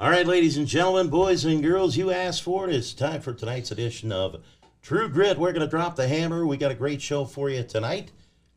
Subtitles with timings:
[0.00, 2.74] All right, ladies and gentlemen, boys and girls, you asked for it.
[2.74, 4.42] It's time for tonight's edition of
[4.80, 5.36] True Grit.
[5.36, 6.46] We're going to drop the hammer.
[6.46, 8.10] We got a great show for you tonight.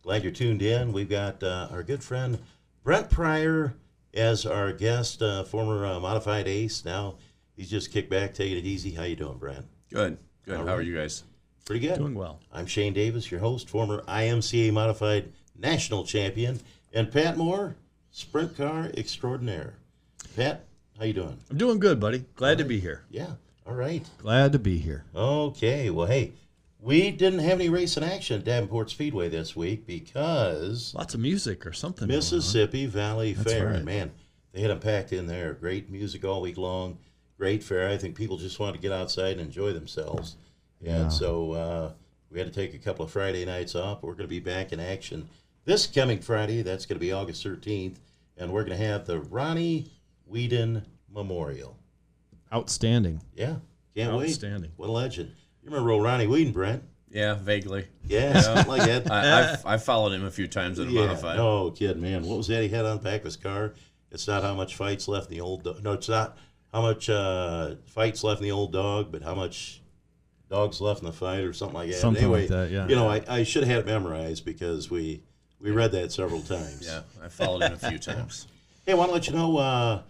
[0.03, 0.93] Glad you're tuned in.
[0.93, 2.39] We've got uh, our good friend
[2.85, 3.73] Brent Prior
[4.13, 6.85] as our guest, uh, former uh, modified ace.
[6.85, 7.15] Now
[7.57, 8.91] he's just kicked back, taking it easy.
[8.91, 9.65] How you doing, Brent?
[9.91, 10.61] Good, good.
[10.61, 11.23] All How are you guys?
[11.65, 11.97] Pretty good.
[11.97, 12.39] Doing well.
[12.53, 16.61] I'm Shane Davis, your host, former IMCA modified national champion,
[16.93, 17.75] and Pat Moore,
[18.11, 19.73] sprint car extraordinaire.
[20.37, 20.67] Pat,
[20.97, 21.37] how you doing?
[21.49, 22.25] I'm doing good, buddy.
[22.35, 23.03] Glad to be here.
[23.09, 23.31] Yeah.
[23.65, 24.05] All right.
[24.17, 25.05] Glad to be here.
[25.15, 25.89] Okay.
[25.89, 26.33] Well, hey,
[26.79, 31.19] we didn't have any race in action at Davenport Speedway this week because Lots of
[31.19, 32.07] music or something.
[32.07, 33.67] Mississippi Valley That's Fair.
[33.69, 33.83] right.
[33.83, 34.11] Man,
[34.51, 35.53] they had them packed in there.
[35.53, 36.97] Great music all week long.
[37.37, 37.89] Great fair.
[37.89, 40.35] I think people just wanted to get outside and enjoy themselves.
[40.81, 40.97] Yeah.
[41.03, 41.91] And so uh,
[42.29, 44.03] we had to take a couple of Friday nights off.
[44.03, 45.27] We're going to be back in action
[45.65, 46.61] this coming Friday.
[46.61, 47.95] That's going to be August 13th.
[48.37, 49.87] And we're going to have the Ronnie
[50.25, 51.77] Whedon Memorial.
[52.53, 53.21] Outstanding.
[53.35, 53.55] Yeah.
[53.95, 54.29] Can't wait.
[54.29, 54.71] Outstanding.
[54.77, 55.29] What a legend.
[55.61, 56.83] You remember old Ronnie Whedon, Brent?
[57.09, 57.87] Yeah, vaguely.
[58.07, 59.11] Yeah, something like that.
[59.11, 61.37] I, I've, I've followed him a few times in a Yeah, modified.
[61.37, 62.23] no kid, man.
[62.25, 63.73] What was that he had on the back of his car?
[64.11, 65.63] It's not how much fights left in the old.
[65.63, 66.37] Do- no, it's not
[66.71, 69.81] how much uh, fights left in the old dog, but how much
[70.49, 71.95] dogs left in the fight, or something like that.
[71.97, 72.87] Something anyway, like that, yeah.
[72.87, 75.21] You know, I, I should have had it memorized because we
[75.59, 76.83] we read that several times.
[76.85, 78.47] Yeah, I followed him a few times.
[78.85, 80.01] Hey, I want to let you know uh,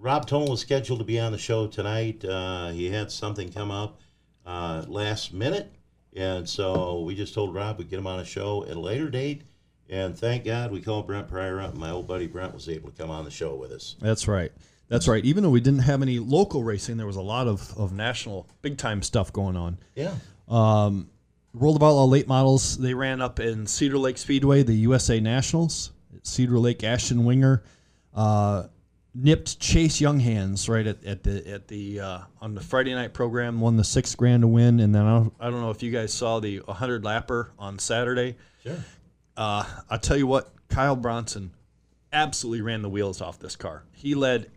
[0.00, 2.24] Rob Toll was scheduled to be on the show tonight.
[2.24, 4.00] Uh, he had something come up
[4.46, 5.70] uh, last minute,
[6.16, 9.10] and so we just told Rob we'd get him on a show at a later
[9.10, 9.42] date.
[9.90, 12.96] And thank God we called Brent Prior up, my old buddy Brent was able to
[12.96, 13.96] come on the show with us.
[14.00, 14.52] That's right.
[14.88, 15.24] That's right.
[15.24, 18.48] Even though we didn't have any local racing, there was a lot of, of national
[18.62, 19.78] big time stuff going on.
[19.94, 20.14] Yeah.
[21.52, 25.90] World of Outlaw late models, they ran up in Cedar Lake Speedway, the USA Nationals.
[26.22, 27.62] Cedar Lake Ashton Winger
[28.14, 28.64] uh,
[29.14, 33.60] nipped Chase Junghans right at, at the at the uh, on the Friday night program,
[33.60, 35.90] won the six grand to win, and then I don't, I don't know if you
[35.90, 38.36] guys saw the 100 lapper on Saturday.
[38.62, 38.76] Sure.
[39.36, 41.52] Uh, I'll tell you what, Kyle Bronson
[42.12, 43.84] absolutely ran the wheels off this car.
[43.92, 44.50] He led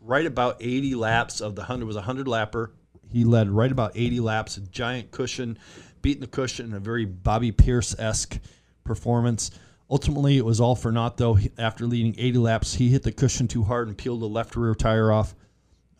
[0.00, 2.70] right about 80 laps of the 100 was a 100 lapper.
[3.12, 5.58] He led right about 80 laps, a giant cushion,
[6.00, 8.38] beating the cushion in a very Bobby Pierce esque
[8.84, 9.50] performance.
[9.90, 11.38] Ultimately, it was all for naught, though.
[11.58, 14.74] After leading 80 laps, he hit the cushion too hard and peeled the left rear
[14.74, 15.34] tire off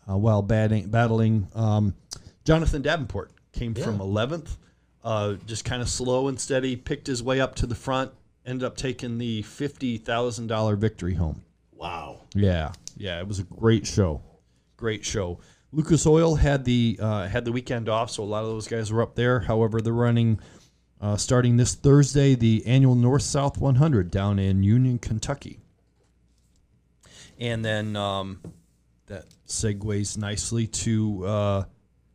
[0.09, 1.93] uh, while battling, battling um,
[2.45, 3.31] Jonathan Davenport.
[3.51, 4.55] Came from 11th,
[5.03, 8.11] uh, just kind of slow and steady, picked his way up to the front,
[8.45, 11.43] ended up taking the $50,000 victory home.
[11.73, 12.21] Wow.
[12.33, 14.21] Yeah, yeah, it was a great show,
[14.77, 15.39] great show.
[15.73, 18.91] Lucas Oil had the uh, had the weekend off, so a lot of those guys
[18.91, 19.39] were up there.
[19.39, 20.39] However, they're running
[21.01, 25.59] uh, starting this Thursday the annual North South 100 down in Union, Kentucky,
[27.39, 28.39] and then um,
[29.07, 31.63] that segues nicely to uh,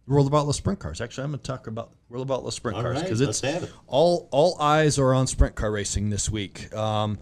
[0.07, 1.01] World of Outlaw Sprint Cars.
[1.01, 3.65] Actually, I'm going to talk about World of Outlaw Sprint All Cars because let's it's
[3.65, 3.73] it.
[3.89, 6.73] all all eyes are on sprint car racing this week.
[6.75, 7.19] Um,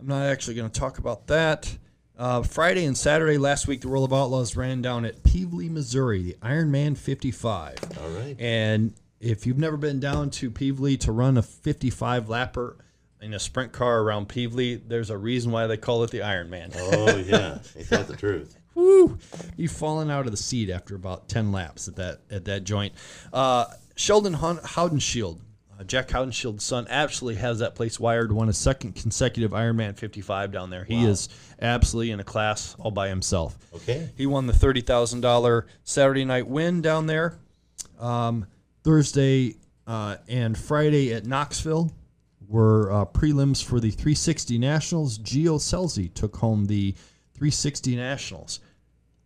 [0.00, 1.78] I'm not actually going to talk about that.
[2.18, 6.22] Uh, Friday and Saturday last week, the World of Outlaws ran down at Pevely, Missouri,
[6.22, 7.78] the Ironman 55.
[8.00, 8.36] All right.
[8.38, 12.74] And if you've never been down to Pevely to run a 55 lapper
[13.20, 16.74] in a sprint car around Pevely, there's a reason why they call it the Ironman.
[16.76, 18.58] Oh yeah, ain't that the truth?
[18.74, 19.18] Woo!
[19.56, 22.94] You've fallen out of the seat after about ten laps at that at that joint.
[23.32, 25.38] Uh, Sheldon Haudenschild,
[25.78, 28.32] uh, Jack Haudenschild's son, absolutely has that place wired.
[28.32, 30.84] Won a second consecutive Ironman 55 down there.
[30.84, 31.28] He is
[31.60, 33.56] absolutely in a class all by himself.
[33.74, 34.10] Okay.
[34.16, 37.38] He won the thirty thousand dollar Saturday night win down there.
[38.00, 38.46] Um,
[38.82, 39.56] Thursday
[39.86, 41.92] uh, and Friday at Knoxville
[42.48, 45.18] were uh, prelims for the 360 Nationals.
[45.18, 46.92] Gio Scelzi took home the
[47.34, 48.60] 360 Nationals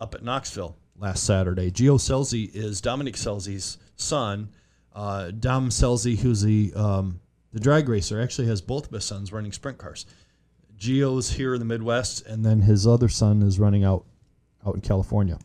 [0.00, 1.70] up at Knoxville last Saturday.
[1.70, 4.50] Gio Scelzi is Dominic Scelzi's son.
[4.94, 7.20] Uh, Dom Scelzi, who's the um,
[7.52, 10.06] the drag racer, actually has both of his sons running sprint cars.
[10.78, 14.04] Gio's here in the Midwest, and then his other son is running out
[14.66, 15.38] out in California.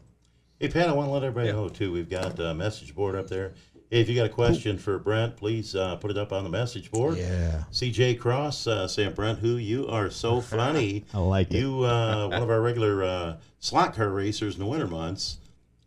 [0.60, 1.92] Hey Pat, I want to let everybody know too.
[1.92, 3.54] We've got a message board up there.
[3.92, 6.50] Hey, if you got a question for Brent, please uh, put it up on the
[6.50, 7.18] message board.
[7.18, 7.66] Yeah.
[7.74, 11.04] CJ Cross uh, saying, Brent, who you are so funny.
[11.14, 11.58] I like it.
[11.58, 15.40] You, uh, one of our regular uh, slot car racers in the winter months,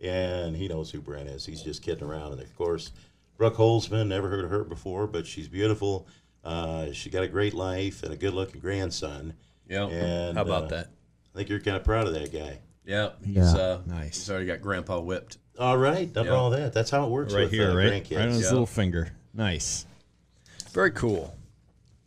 [0.03, 1.47] and he knows who Brent is.
[1.47, 2.33] He's just kidding around.
[2.33, 2.93] And of course,
[3.39, 6.07] Brooke Holzman, never heard of her before, but she's beautiful.
[6.45, 9.33] Uh, she got a great life and a good-looking grandson.
[9.67, 9.87] Yeah.
[9.87, 10.89] And How about uh, that?
[11.35, 12.59] I think you're kind of proud of that guy.
[12.85, 13.11] Yeah.
[13.25, 14.17] He's, Yeah, uh, nice.
[14.17, 15.39] He's already got Grandpa whipped.
[15.59, 16.33] All right, done Yeah.
[16.33, 16.73] all that.
[16.73, 18.17] That's how it works right with here, uh, right, grandkids.
[18.17, 18.51] right on his Yeah.
[18.51, 19.09] little finger.
[19.33, 19.87] Nice.
[20.73, 21.35] Very cool.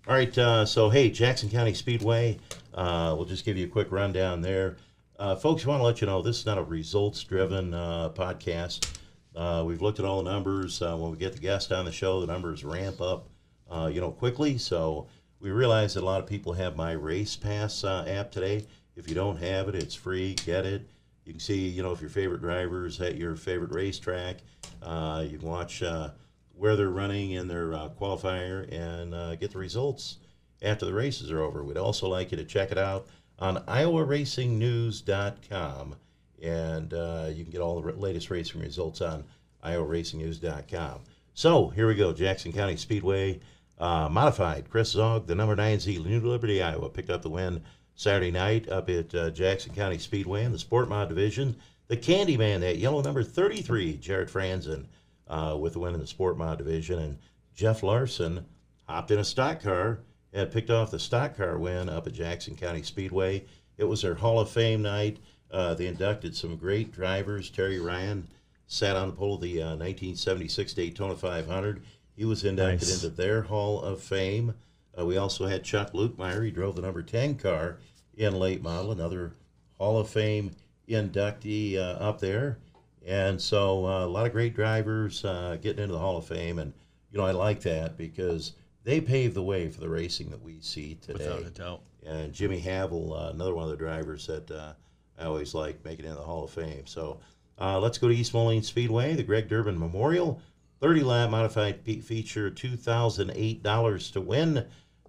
[0.07, 2.39] All right, uh, so hey, Jackson County Speedway.
[2.73, 4.77] Uh, we'll just give you a quick rundown there.
[5.17, 8.09] Uh, folks, we want to let you know this is not a results driven uh,
[8.09, 8.97] podcast.
[9.35, 10.81] Uh, we've looked at all the numbers.
[10.81, 13.27] Uh, when we get the guest on the show, the numbers ramp up,
[13.69, 14.57] uh, you know, quickly.
[14.57, 15.07] So
[15.39, 18.65] we realize that a lot of people have MyRacePass uh, app today.
[18.97, 20.33] If you don't have it, it's free.
[20.33, 20.89] Get it.
[21.23, 24.37] You can see, you know, if your favorite drivers at your favorite racetrack.
[24.81, 26.09] Uh, you can watch uh,
[26.55, 30.17] where they're running in their uh, qualifier and uh, get the results
[30.61, 31.63] after the races are over.
[31.63, 33.07] We'd also like you to check it out
[33.39, 35.95] on iowaracingnews.com.
[36.41, 39.23] And uh, you can get all the latest racing results on
[39.63, 41.01] iowaracingnews.com.
[41.33, 43.39] So here we go Jackson County Speedway
[43.79, 44.69] uh, modified.
[44.69, 47.63] Chris Zog, the number 9Z, New Liberty, Iowa, picked up the win
[47.97, 51.55] Saturday night up at uh, Jackson County Speedway in the Sport Mod Division.
[51.87, 54.85] The Candyman, that yellow number 33, Jared Franzen,
[55.27, 56.99] uh, with the win in the Sport Mod Division.
[56.99, 57.17] And
[57.55, 58.45] Jeff Larson
[58.87, 59.99] hopped in a stock car
[60.31, 63.43] and picked off the stock car win up at Jackson County Speedway.
[63.77, 65.17] It was their Hall of Fame night.
[65.49, 67.49] Uh, they inducted some great drivers.
[67.49, 68.27] Terry Ryan
[68.67, 71.81] sat on the pole of the uh, 1976 Daytona 500.
[72.15, 73.03] He was inducted Nice.
[73.03, 74.53] into their Hall of Fame.
[74.99, 76.43] Uh, we also had Chuck Lukemeyer.
[76.43, 77.77] He drove the number 10 car
[78.15, 79.33] in late model, another
[79.77, 80.51] Hall of Fame
[80.89, 82.57] inductee uh, up there.
[83.05, 86.59] And so uh, a lot of great drivers uh, getting into the Hall of Fame.
[86.59, 86.73] And,
[87.11, 88.53] you know, I like that because
[88.83, 91.81] they paved the way for the racing that we see today Without a doubt.
[92.05, 94.73] and Jimmy Havel, uh, another one of the drivers that uh,
[95.17, 96.85] I always like making it in the Hall of Fame.
[96.85, 97.19] So
[97.59, 100.41] uh, let's go to East Moline Speedway, the Greg Durbin Memorial,
[100.79, 104.65] 30 lap modified feature, $2,008 to win.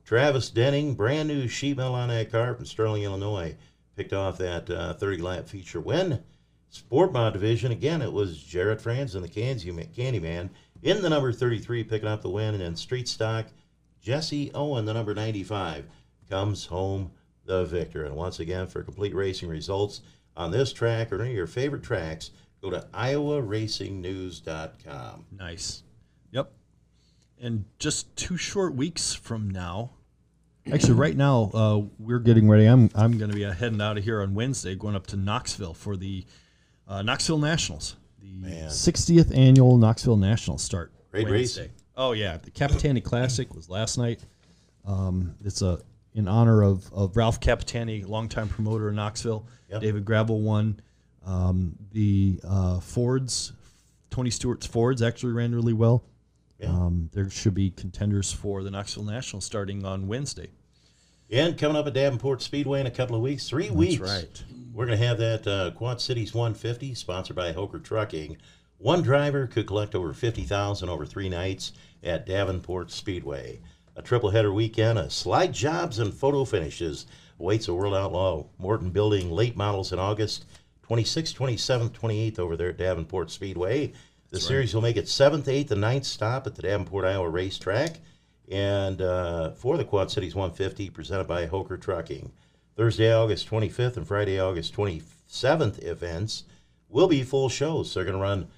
[0.09, 3.55] Travis Denning, brand new sheet metal on that car from Sterling, Illinois,
[3.95, 6.23] picked off that uh, 30 lap feature win.
[6.71, 10.49] Sport Mod division, again, it was Jarrett Franz and the Candy- Candyman,
[10.81, 12.55] in the number 33, picking up the win.
[12.55, 13.49] And then Street Stock,
[14.01, 15.85] Jesse Owen, the number 95,
[16.31, 17.11] comes home
[17.45, 18.07] the victor.
[18.07, 20.01] And once again, for complete racing results
[20.39, 22.31] on this track or any of your favorite tracks,
[22.63, 25.27] go to iowaracingnews.com.
[25.33, 25.83] Nice.
[26.31, 26.51] Yep.
[27.39, 29.91] And just two short weeks from now,
[30.73, 32.67] actually, right now uh, we're getting ready.
[32.67, 35.17] I'm I'm going to be uh, heading out of here on Wednesday, going up to
[35.17, 36.25] Knoxville for the
[36.87, 38.69] uh, Knoxville Nationals, the Man.
[38.69, 40.93] 60th annual Knoxville Nationals start.
[41.11, 41.63] Great Wednesday.
[41.63, 41.75] racing.
[41.97, 44.25] Oh yeah, the Capitani Classic was last night.
[44.87, 45.81] Um, it's a
[46.15, 49.47] in honor of, of Ralph Capitani, longtime promoter in Knoxville.
[49.71, 49.81] Yep.
[49.81, 50.81] David Gravel won.
[51.25, 53.53] Um, the uh, Fords,
[54.11, 56.03] Tony Stewart's Fords actually ran really well.
[56.59, 56.71] Yeah.
[56.71, 60.51] Um, there should be contenders for the Knoxville National starting on Wednesday.
[61.31, 64.01] And coming up at Davenport Speedway in a couple of weeks, three weeks.
[64.01, 64.45] right.
[64.73, 68.37] We're going to have that uh, Quad Cities 150, sponsored by Hoker Trucking.
[68.79, 71.73] One driver could collect over 50000 over three nights
[72.03, 73.61] at Davenport Speedway.
[73.97, 77.07] A triple header weekend of slide jobs and photo finishes
[77.41, 80.45] awaits a World Outlaw Morton Building late models in August
[80.89, 83.93] 26th, 27th, 28th over there at Davenport Speedway.
[84.31, 88.01] The series will make its seventh, eighth, and ninth stop at the Davenport, Iowa racetrack.
[88.51, 92.31] And uh, for the Quad Cities 150, presented by Hoker Trucking.
[92.77, 96.45] Thursday, August 25th and Friday, August 27th events
[96.89, 97.93] will be full shows.
[97.93, 98.49] They're going to run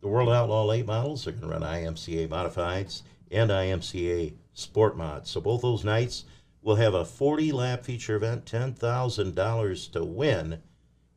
[0.00, 3.00] the World Outlaw late models, they're going to run IMCA modifieds
[3.30, 5.30] and IMCA sport mods.
[5.30, 6.24] So both those nights
[6.60, 10.60] will have a 40 lap feature event, $10,000 to win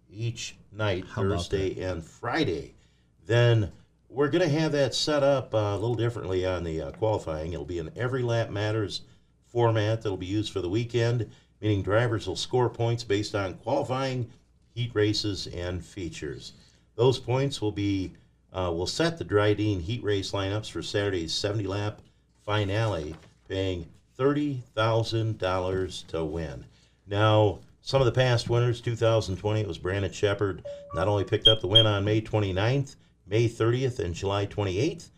[0.10, 2.76] each night, How Thursday and Friday.
[3.26, 3.74] Then
[4.18, 7.54] we're going to have that set up uh, a little differently on the uh, qualifying.
[7.54, 9.02] It'll be an every lap matters
[9.46, 11.30] format that'll be used for the weekend,
[11.62, 14.28] meaning drivers will score points based on qualifying,
[14.74, 16.54] heat races, and features.
[16.96, 18.12] Those points will be
[18.52, 22.02] uh, will set the Drydene heat race lineups for Saturday's 70 lap
[22.44, 23.14] finale,
[23.48, 26.66] paying thirty thousand dollars to win.
[27.06, 31.62] Now, some of the past winners, 2020, it was Brandon Sheppard, not only picked up
[31.62, 32.96] the win on May 29th,
[33.30, 35.10] May 30th, and July 28th.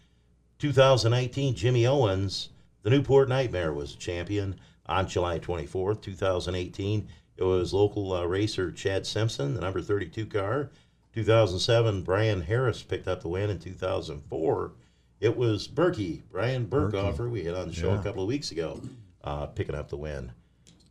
[0.59, 2.49] 2019, Jimmy Owens,
[2.83, 6.01] the Newport Nightmare, was the champion on July 24th.
[6.01, 10.71] 2018, it was local uh, racer Chad Simpson, the number 32 car.
[11.13, 13.49] 2007, Brian Harris picked up the win.
[13.49, 14.73] In 2004,
[15.19, 18.81] it was Berkey, Brian Birkhofer, we had on the show a couple of weeks ago,
[19.23, 20.31] uh, picking up the win.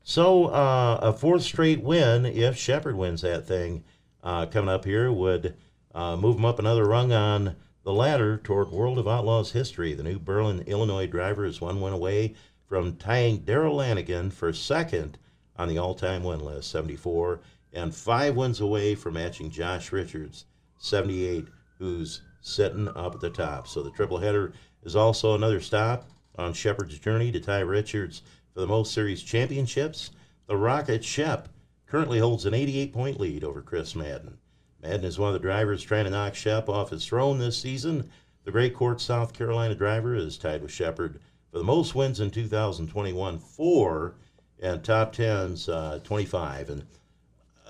[0.02, 3.84] So uh, a fourth straight win, if Sheppard wins that thing
[4.22, 5.54] uh, coming up here, would
[5.94, 9.94] uh, move him up another rung on the ladder toward World of Outlaws history.
[9.94, 12.34] The new Berlin, Illinois driver is one win away
[12.66, 15.16] from tying Darrell Lanigan for second
[15.56, 17.40] on the all-time win list, 74,
[17.72, 20.44] and five wins away from matching Josh Richards,
[20.78, 21.46] 78,
[21.78, 23.66] who's sitting up at the top.
[23.66, 24.52] So the triple header
[24.82, 30.10] is also another stop on Sheppard's journey to tie Richards for the most series championships.
[30.46, 31.48] The Rocket Shep
[31.86, 34.38] currently holds an 88 point lead over Chris Madden.
[34.82, 38.10] Madden is one of the drivers trying to knock Shep off his throne this season.
[38.44, 41.20] The Gray Court South Carolina driver is tied with Sheppard
[41.50, 44.14] for the most wins in 2021, four,
[44.60, 46.70] and top tens, uh, 25.
[46.70, 46.86] And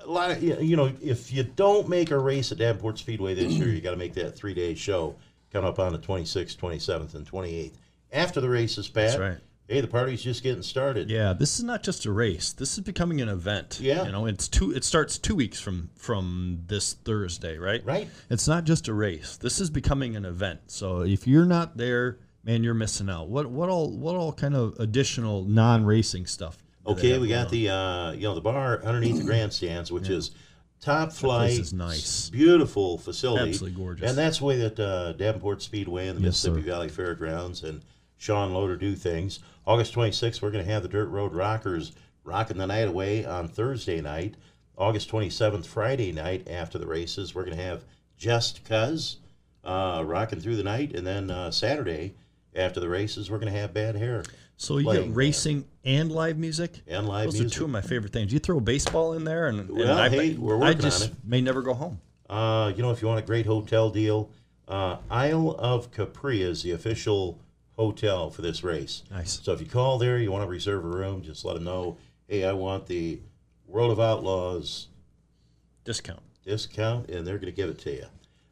[0.03, 3.53] a lot of, you know, if you don't make a race at Davenport Speedway this
[3.53, 5.15] year, you got to make that three day show
[5.51, 7.73] coming up on the 26th, 27th, and 28th.
[8.11, 9.37] After the race is passed, right.
[9.69, 11.09] Hey, the party's just getting started.
[11.09, 12.51] Yeah, this is not just a race.
[12.53, 13.79] This is becoming an event.
[13.81, 14.05] Yeah.
[14.05, 14.71] you know, it's two.
[14.71, 17.85] It starts two weeks from from this Thursday, right?
[17.85, 18.09] Right.
[18.29, 19.37] It's not just a race.
[19.37, 20.59] This is becoming an event.
[20.67, 23.29] So if you're not there, man, you're missing out.
[23.29, 26.57] What what all what all kind of additional non-racing stuff?
[26.87, 27.51] Okay, we got on?
[27.51, 30.31] the uh, you know the bar underneath the grandstands, which is
[30.81, 32.29] top flight, is nice.
[32.31, 34.09] beautiful facility, Absolutely gorgeous.
[34.09, 36.65] and that's the way that uh, Davenport Speedway and the Yes, Mississippi sir.
[36.71, 37.81] Valley Fairgrounds and
[38.19, 39.39] Sean Loader do things.
[39.65, 43.47] August 26th, we're going to have the Dirt Road Rockers rocking the night away on
[43.47, 44.35] Thursday night.
[44.77, 47.83] August 27th, Friday night after the races, we're going to have
[48.17, 49.17] Just Cuz
[49.63, 52.13] uh, rocking through the night, and then uh, Saturday
[52.55, 54.23] after the races, we're going to have Bad Hair
[54.57, 55.09] So you get there.
[55.11, 56.81] racing and live music.
[56.87, 57.55] and live Those music.
[57.55, 58.33] are two of my favorite things.
[58.33, 61.05] You throw baseball in there, and, and Well, I, hey, we're I working on just
[61.05, 61.13] it.
[61.23, 61.99] may never go home.
[62.29, 64.29] Uh, you know, if you want a great hotel deal,
[64.67, 67.39] uh, Isle of Capri is the official
[67.79, 69.03] hotel for this race.
[69.09, 69.39] Nice.
[69.41, 71.97] So if you call there, you want to reserve a room, just let them know,
[72.27, 73.21] hey, I want the
[73.65, 74.87] World of Outlaws
[75.85, 76.19] Discount.
[76.43, 78.05] discount, and they're going to give it to you.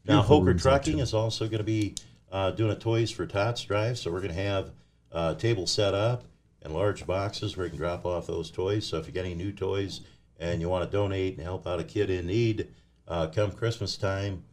[0.06, 1.96] Now, Beautiful Hoker Trucking is also going to be
[2.32, 4.72] uh, doing a Toys for Tots drive, so we're going to have
[5.12, 6.24] uh, tables set up
[6.62, 8.86] and large boxes where you can drop off those toys.
[8.86, 10.02] So if you got any new toys
[10.40, 12.70] and you want to donate and help out a kid in need,
[13.08, 14.44] uh, come Christmas time,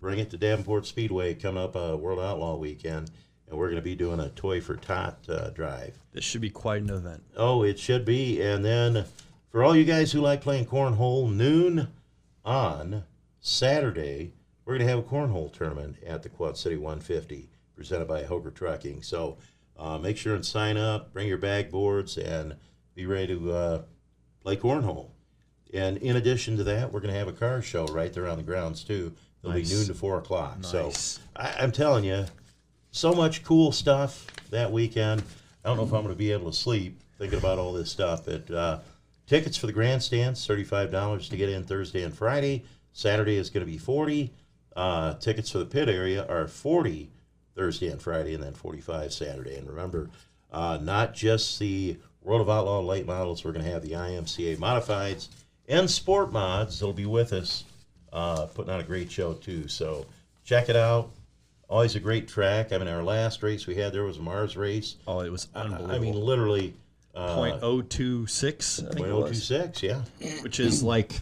[0.00, 3.10] bring it to Davenport Speedway coming up uh, World Outlaw Weekend,
[3.54, 5.96] and we're going to be doing a Toy for Tot uh, drive.
[6.12, 7.22] This should be quite an event.
[7.36, 8.42] Oh, it should be.
[8.42, 9.04] And then
[9.48, 11.86] for all you guys who like playing cornhole, noon
[12.44, 13.04] on
[13.40, 14.32] Saturday,
[14.64, 18.50] we're going to have a cornhole tournament at the Quad City 150 presented by Hoker
[18.50, 19.02] Trucking.
[19.02, 19.38] So
[19.78, 22.56] uh, make sure and sign up, bring your bag boards, and
[22.96, 23.82] be ready to uh,
[24.42, 25.10] play cornhole.
[25.72, 28.36] And in addition to that, we're going to have a car show right there on
[28.36, 29.12] the grounds, too.
[29.44, 29.70] It'll Nice.
[29.70, 30.58] be noon to 4 o'clock.
[30.60, 30.70] Nice.
[30.70, 30.92] So
[31.36, 32.24] I, I'm telling you,
[32.94, 35.20] so much cool stuff that weekend.
[35.64, 37.90] I don't know if I'm going to be able to sleep thinking about all this
[37.90, 38.24] stuff.
[38.24, 38.78] But uh,
[39.26, 42.64] tickets for the grandstands, thirty-five dollars to get in Thursday and Friday.
[42.92, 44.32] Saturday is going to be forty.
[44.76, 47.10] Uh, tickets for the pit area are forty
[47.56, 49.56] Thursday and Friday, and then forty-five Saturday.
[49.56, 50.08] And remember,
[50.52, 53.44] uh, not just the World of Outlaw late models.
[53.44, 55.28] We're going to have the IMCA modifieds
[55.68, 56.78] and sport mods.
[56.78, 57.64] They'll be with us,
[58.12, 59.66] uh, putting on a great show too.
[59.66, 60.06] So
[60.44, 61.10] check it out.
[61.74, 62.72] Always a great track.
[62.72, 64.94] I mean, our last race we had there was a Mars race.
[65.08, 65.90] Oh, it was unbelievable.
[65.90, 66.20] I unbelievable.
[66.20, 66.74] mean, literally
[67.16, 69.82] uh, Point oh two six, I think it was, 0.026.
[69.82, 71.20] Yeah, which is like.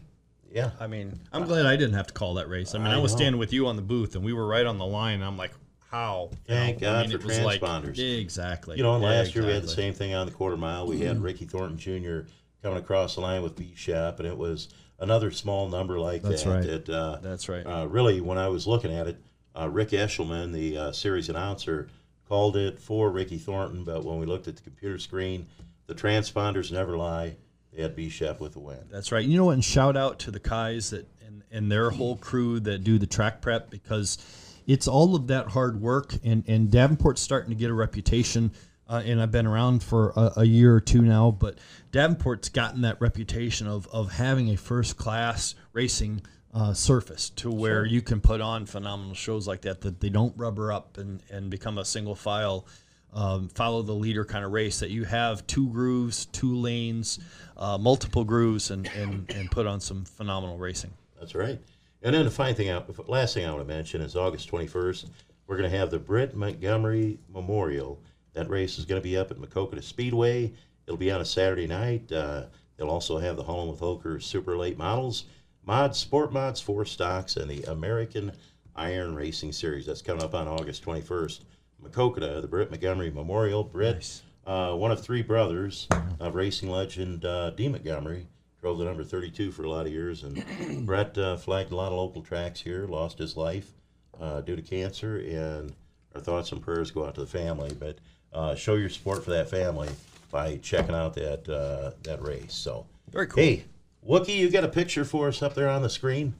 [0.52, 0.72] yeah.
[0.78, 2.74] I mean, I'm glad I didn't have to call that race.
[2.74, 3.16] I mean, I, I was know.
[3.16, 5.14] standing with you on the booth, and we were right on the line.
[5.14, 5.52] And I'm like,
[5.90, 6.28] how?
[6.32, 7.98] You Thank know, I God mean, for it was like- transponders.
[8.20, 8.76] exactly.
[8.76, 10.86] You know, and last year we had the same thing on the quarter mile.
[10.86, 12.28] We had Ricky Thornton Jr.
[12.62, 14.68] coming across the line with B Shep, and it was
[14.98, 16.50] another small number like That's that.
[16.50, 16.62] right.
[16.66, 17.66] That uh, That's right.
[17.66, 19.18] uh, really, when I was looking at it,
[19.58, 21.88] uh, Rick Eshelman, the uh, series announcer,
[22.28, 23.84] called it for Ricky Thornton.
[23.84, 25.46] But when we looked at the computer screen,
[25.86, 27.36] the transponders never lie.
[27.72, 28.84] They had B Shep with the win.
[28.90, 29.24] That's right.
[29.24, 29.52] You know what?
[29.52, 33.06] And shout out to the guys that and, and their whole crew that do the
[33.06, 34.18] track prep because
[34.66, 36.14] it's all of that hard work.
[36.24, 38.52] And, and Davenport's starting to get a reputation.
[38.88, 41.58] Uh, and I've been around for a, a year or two now, but
[41.92, 46.20] Davenport's gotten that reputation of, of having a first class racing
[46.52, 50.36] uh, surface to where you can put on phenomenal shows like that, that they don't
[50.36, 52.66] rubber up and, and become a single file
[53.12, 57.18] um, follow the leader kind of race that you have two grooves, two lanes,
[57.56, 60.90] uh, multiple grooves, and, and, and put on some phenomenal racing.
[61.18, 61.60] That's right.
[62.02, 65.10] And then the fine thing, I- last thing I want to mention is August 21st,
[65.46, 68.00] we're going to have the Britt Montgomery Memorial.
[68.32, 70.52] That race is going to be up at Maquoketa Speedway.
[70.86, 72.10] It'll be on a Saturday night.
[72.10, 72.44] Uh,
[72.76, 75.24] they'll also have the Holland with Hoker Super Late Models,
[75.64, 78.32] Mods, Sport Mods, Four Stocks, and the American
[78.74, 79.86] Iron Racing Series.
[79.86, 81.40] That's coming up on August 21st.
[81.82, 83.62] Maquoketa, the Britt Montgomery Memorial.
[83.62, 85.86] Britt, uh, one of three brothers
[86.18, 88.26] of racing legend uh, Dee Montgomery,
[88.60, 91.92] drove the number 32 for a lot of years, and Brett uh, flagged a lot
[91.92, 93.72] of local tracks here, lost his life
[94.20, 95.72] uh, due to cancer, and
[96.14, 97.74] our thoughts and prayers go out to the family.
[97.78, 97.98] But
[98.32, 99.88] uh, show your support for that family
[100.30, 102.54] by checking out that uh, that race.
[102.54, 103.42] So, Very cool.
[103.42, 103.64] hey,
[104.08, 106.34] Wookie, you got a picture for us up there on the screen?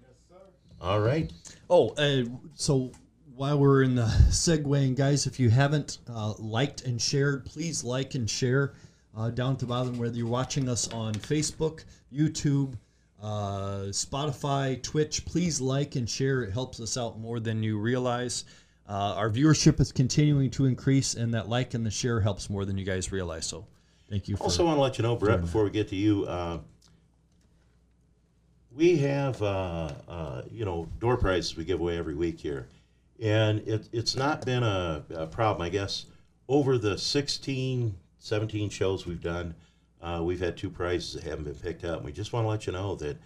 [0.00, 0.36] Yes, sir.
[0.80, 1.32] All right.
[1.68, 2.90] Oh, uh, so
[3.36, 8.14] while we're in the segueing, guys, if you haven't uh, liked and shared, please like
[8.16, 8.74] and share
[9.16, 12.74] uh, down at the bottom, whether you're watching us on Facebook, YouTube,
[13.22, 16.42] uh, Spotify, Twitch, please like and share.
[16.42, 18.44] It helps us out more than you realize.
[18.88, 22.64] Uh, our viewership is continuing to increase, and that like and the share helps more
[22.64, 23.46] than you guys realize.
[23.46, 23.66] So,
[24.10, 24.36] thank you.
[24.36, 26.58] For, Also, want to let you know, Brett, before we get to you, uh,
[28.74, 32.66] we have uh, uh, you know door prizes we give away every week here,
[33.20, 36.06] and it, it's not been a, a problem, I guess.
[36.48, 39.54] Over the 16, 17 shows we've done,
[40.02, 41.98] uh, we've had two prizes that haven't been picked up.
[41.98, 43.18] And we just want to let you know that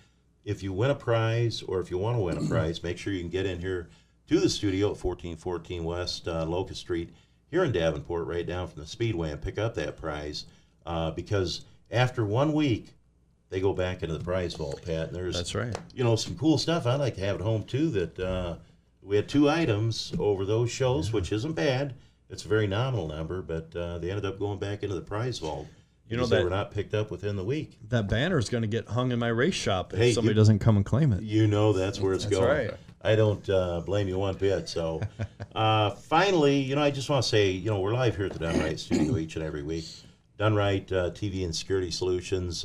[0.45, 3.13] if you win a prize or if you want to win a prize, make sure
[3.13, 3.89] you can get in here
[4.29, 7.15] to the studio at 1414 West uh, Locust Street
[7.51, 10.47] here in Davenport, right down from the Speedway, and pick up that prize.
[10.85, 12.95] Uh, because after one week,
[13.55, 15.07] they go back into the prize vault, Pat.
[15.09, 15.73] And there's That's right.
[15.95, 17.89] you know some cool stuff I'd like to have at home too.
[17.91, 18.57] That uh,
[19.01, 21.95] we had two items over those shows, which isn't bad.
[22.31, 25.39] It's a very nominal number, but uh, they ended up going back into the prize
[25.39, 25.69] vault.
[26.09, 27.79] You know because they were not picked up within the week.
[27.91, 30.41] That banner is going to get hung in my race shop if Hey, somebody you-
[30.41, 31.23] doesn't come and claim it.
[31.23, 32.49] You know that's where it's That's going.
[32.49, 32.71] right.
[33.03, 34.69] I don't uh, blame you one bit.
[34.69, 35.01] So,
[35.55, 38.33] uh, finally, you know, I just want to say, you know, we're live here at
[38.33, 39.85] the Done Right Studio each and every week.
[40.39, 42.65] Done Right uh, TV and Security Solutions.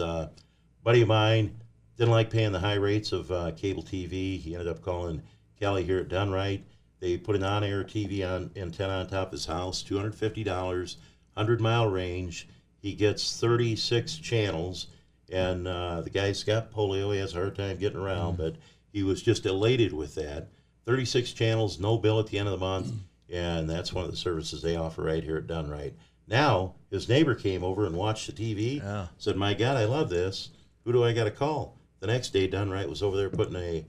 [0.89, 1.55] Buddy of mine
[1.97, 4.39] didn't like paying the high rates of uh, cable TV.
[4.39, 5.21] He ended up calling
[5.59, 6.65] Kelly here at Done Right.
[6.99, 10.43] They put an on-air TV on antenna on top of his house, two hundred fifty
[10.43, 10.97] dollars,
[11.37, 12.47] hundred mile range.
[12.81, 14.87] He gets thirty six channels,
[15.31, 17.13] and uh, the guy's got polio.
[17.13, 18.55] He has a hard time getting around, but
[18.91, 20.47] he was just elated with that.
[20.87, 22.93] Thirty six channels, no bill at the end of the month,
[23.31, 25.93] and that's one of the services they offer right here at Done Right.
[26.27, 28.77] Now his neighbor came over and watched the TV.
[28.77, 29.05] Yeah.
[29.19, 30.49] Said, "My God, I love this.
[30.85, 33.55] Who do I got to call?" The next day, Done Right was over there putting
[33.55, 33.85] a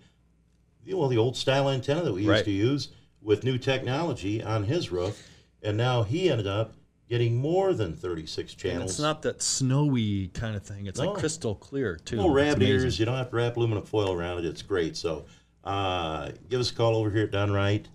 [0.85, 2.45] you well, the old style antenna that we used Right.
[2.45, 2.89] to use
[3.23, 5.23] with new technology on his roof,
[5.63, 6.75] and now he ended up
[7.09, 8.91] getting more than 36 And channels.
[8.93, 10.87] it's not that snowy kind of thing.
[10.87, 11.11] It's No.
[11.11, 12.17] like crystal clear too.
[12.17, 12.99] no rabbit ears.
[12.99, 14.45] You don't have to wrap aluminum foil around it.
[14.47, 14.97] It's great.
[14.97, 15.27] So
[15.65, 17.87] uh, give us a call over here at Done Right.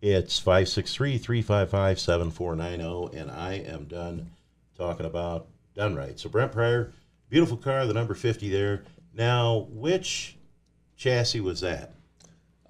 [0.00, 4.30] It's 563 355 7490, and I am done
[4.76, 6.18] talking about Done Right.
[6.18, 6.92] So, Brent Prior,
[7.28, 8.84] beautiful car, the number 50 there.
[9.14, 10.36] Now, which
[10.96, 11.94] chassis was that?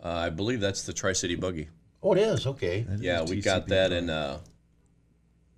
[0.03, 1.69] Uh, I believe that's the Tri City Buggy.
[2.03, 2.47] Oh, it is.
[2.47, 2.83] Okay.
[2.83, 3.99] That is Yeah, a we got that car.
[3.99, 4.39] in uh,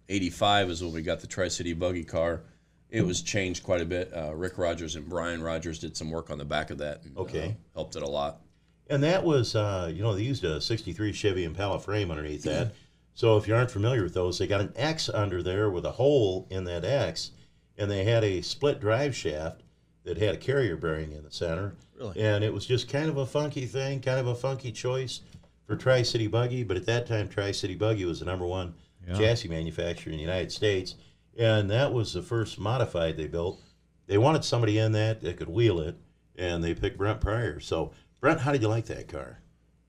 [0.08, 2.42] 85 is when we got the Tri City Buggy car.
[2.90, 4.10] It was changed quite a bit.
[4.16, 7.02] Uh, Rick Rogers and Brian Rogers did some work on the back of that.
[7.04, 7.48] And, Okay.
[7.48, 8.40] Uh, helped it a lot.
[8.88, 12.72] And that was, uh, you know, they used a 63 Chevy Impala frame underneath that.
[13.12, 15.90] So if you aren't familiar with those, they got an X under there with a
[15.90, 17.32] hole in that X,
[17.78, 19.62] and they had a split drive shaft
[20.04, 21.74] that had a carrier bearing in the center.
[21.98, 22.20] Really?
[22.20, 25.20] And it was just kind of a funky thing, kind of a funky choice
[25.66, 26.64] for Tri City Buggy.
[26.64, 28.74] But at that time, Tri City Buggy was the number one
[29.06, 29.16] Yeah.
[29.16, 30.96] chassis manufacturer in the United States.
[31.38, 33.60] And that was the first modified they built.
[34.06, 35.96] They wanted somebody in that that could wheel it,
[36.36, 37.60] and they picked Brent Prior.
[37.60, 39.38] So, Brent, how did you like that car?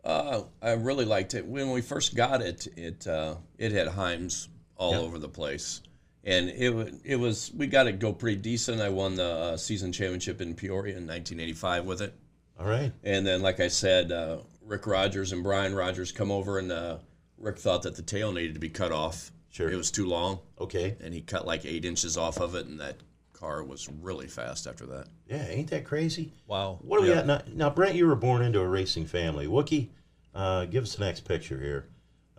[0.03, 1.45] Uh, I really liked it.
[1.45, 4.47] When we first got it, it uh, it had Heims
[4.77, 4.99] all Yeah.
[4.99, 5.81] over the place,
[6.23, 8.81] and it it was we got it go pretty decent.
[8.81, 12.13] I won the uh, season championship in Peoria in 1985 with it,
[12.59, 12.91] All right.
[13.03, 16.97] and then like I said, uh, Rick Rogers and Brian Rogers come over, and uh,
[17.37, 19.31] Rick thought that the tail needed to be cut off.
[19.51, 19.67] Sure.
[19.71, 20.95] it was too long, Okay.
[21.01, 22.97] and he cut like eight inches off of it, and that
[23.33, 25.07] car was really fast after that.
[25.27, 26.33] Yeah, ain't that crazy?
[26.45, 26.77] Wow.
[26.83, 27.15] What do we Yeah.
[27.23, 27.41] got now?
[27.55, 29.47] Now, Brent, you were born into a racing family.
[29.47, 29.89] Wookie,
[30.35, 31.87] uh, give us the next picture here.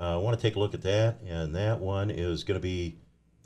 [0.00, 2.62] Uh, I want to take a look at that, and that one is going to
[2.62, 2.96] be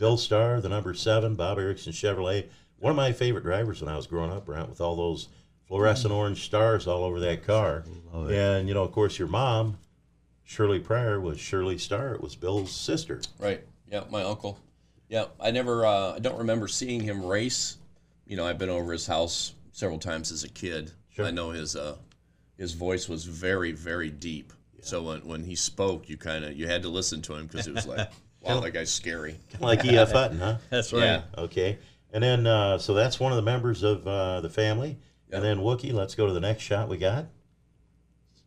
[0.05, 2.45] Bill Starr, the number seven, Bob Erickson Chevrolet.
[2.77, 5.29] One of my favorite drivers when I was growing up, Brent, with all those
[5.67, 7.85] fluorescent orange stars all over that car.
[8.13, 8.37] Love it.
[8.37, 9.79] And, you know, of course, your mom,
[10.43, 12.13] Shirley Prior, was Shirley Starr.
[12.13, 13.23] It was Bill's sister.
[13.39, 13.65] Right.
[13.91, 14.59] Yeah, my uncle.
[15.09, 15.87] Yeah, I never.
[15.87, 17.79] Uh, I don't remember seeing him race.
[18.27, 20.91] You know, I've been over his house several times as a kid.
[21.09, 21.25] Sure.
[21.25, 21.97] I know his uh,
[22.59, 24.53] his voice was very, very deep.
[24.77, 24.85] Yeah.
[24.85, 27.67] So when, when he spoke, you kind of you had to listen to him because
[27.67, 28.11] it was like,
[28.45, 29.39] wow, that guy's scary.
[29.61, 30.13] Like E.F.
[30.13, 30.57] Hutton, huh?
[30.71, 31.03] That's right.
[31.03, 31.23] Yeah.
[31.39, 31.79] Okay.
[32.13, 34.99] And then, uh, so that's one of the members of uh, the family.
[35.31, 35.37] Yeah.
[35.37, 37.27] And then Wookie, let's go to the next shot we got.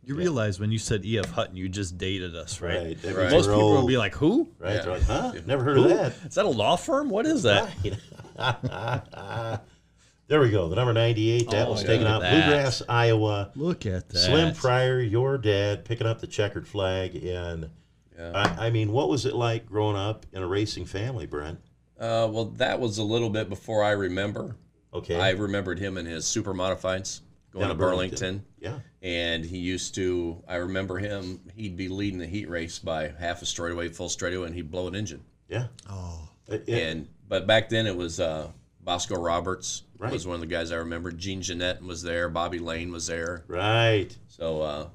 [0.02, 1.30] You realize when you said E.F.
[1.32, 2.96] Hutton, you just dated us, right?
[3.02, 3.30] That Right.
[3.30, 4.48] means Most people old, would be like, "Who?
[4.58, 4.76] right?
[4.76, 4.80] Yeah.
[4.80, 5.32] They're like, huh?
[5.44, 6.14] Never heard of that.
[6.24, 7.10] Is that a law firm?
[7.10, 7.70] What is that?"
[10.28, 10.68] there we go.
[10.68, 11.50] The number 98.
[11.50, 12.22] That Oh, was taken out.
[12.22, 12.30] that.
[12.32, 13.50] Bluegrass, Iowa.
[13.54, 14.18] Look at that.
[14.18, 17.14] Slim Prior, your dad, picking up the checkered flag.
[17.16, 17.68] And
[18.18, 18.32] Yeah.
[18.34, 21.58] I, I mean, what was it like growing up in a racing family, Brent?
[21.98, 24.56] Uh, well, that was a little bit before I remember.
[24.92, 25.20] Okay.
[25.20, 27.20] I remembered him and his super modifieds
[27.52, 28.44] going Down to at Burlington.
[28.60, 28.78] Yeah.
[29.02, 33.40] and he used to i remember him he'd be leading the heat race by half
[33.40, 35.68] a straightaway full straightaway and he'd blow an engine Yeah.
[35.88, 38.50] Oh, It- it- and but back then it was uh,
[38.82, 40.12] Bosco Roberts Right.
[40.12, 41.10] was one of the guys I remember.
[41.12, 42.28] Gene Jeanette was there.
[42.28, 43.44] Bobby Lane was there.
[43.48, 44.08] right.
[44.28, 44.88] So uh,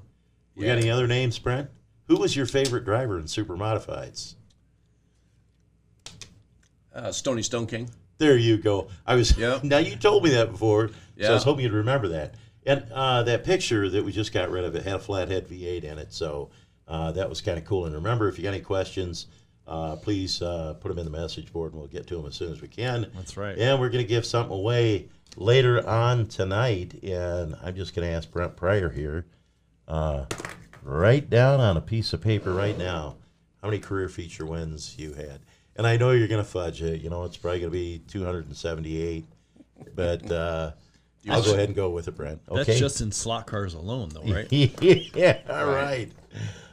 [0.56, 1.68] You got any other names, Brent?
[2.08, 4.34] Who was your favorite driver in Super Modifieds?
[6.94, 7.90] uh, Stony Stone King.
[8.18, 8.88] There you go.
[9.06, 9.58] I was Yeah.
[9.64, 10.90] now you told me that before,
[11.20, 12.34] so I was hoping you'd remember that.
[12.66, 15.84] And uh, that picture that we just got rid of it had a flathead V8
[15.84, 16.50] in it, so
[16.88, 17.86] uh, that was kind of cool.
[17.86, 19.26] And remember, if you got any questions,
[19.66, 22.36] uh, please uh, put them in the message board, and we'll get to them as
[22.36, 23.10] soon as we can.
[23.14, 23.58] That's right.
[23.58, 28.14] And we're going to give something away later on tonight, and I'm just going to
[28.14, 29.26] ask Brent Prior here,
[30.84, 33.16] write down on a piece of paper right now
[33.64, 35.40] how many career feature wins you had.
[35.76, 37.00] And I know you're going to fudge it.
[37.00, 39.24] You know, it's probably going to be 278,
[39.96, 40.72] but uh,
[41.30, 42.42] I'll go ahead and go with it, Brent.
[42.46, 42.62] Okay.
[42.62, 44.46] That's just in slot cars alone, though, right?
[44.52, 46.12] yeah, all right.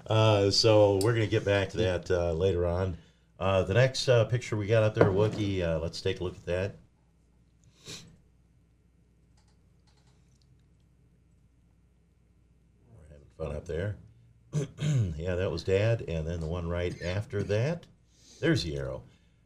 [0.06, 2.97] Uh, so we're going to get back to that uh, later on.
[3.39, 6.36] Uh, the next uh, picture we got up there, Wookie, uh, let's take a look
[6.36, 6.76] at that.
[12.89, 13.95] We're having fun up there.
[15.17, 16.04] yeah, that was Dad.
[16.08, 17.86] And then the one right after that,
[18.39, 19.04] there's the arrow.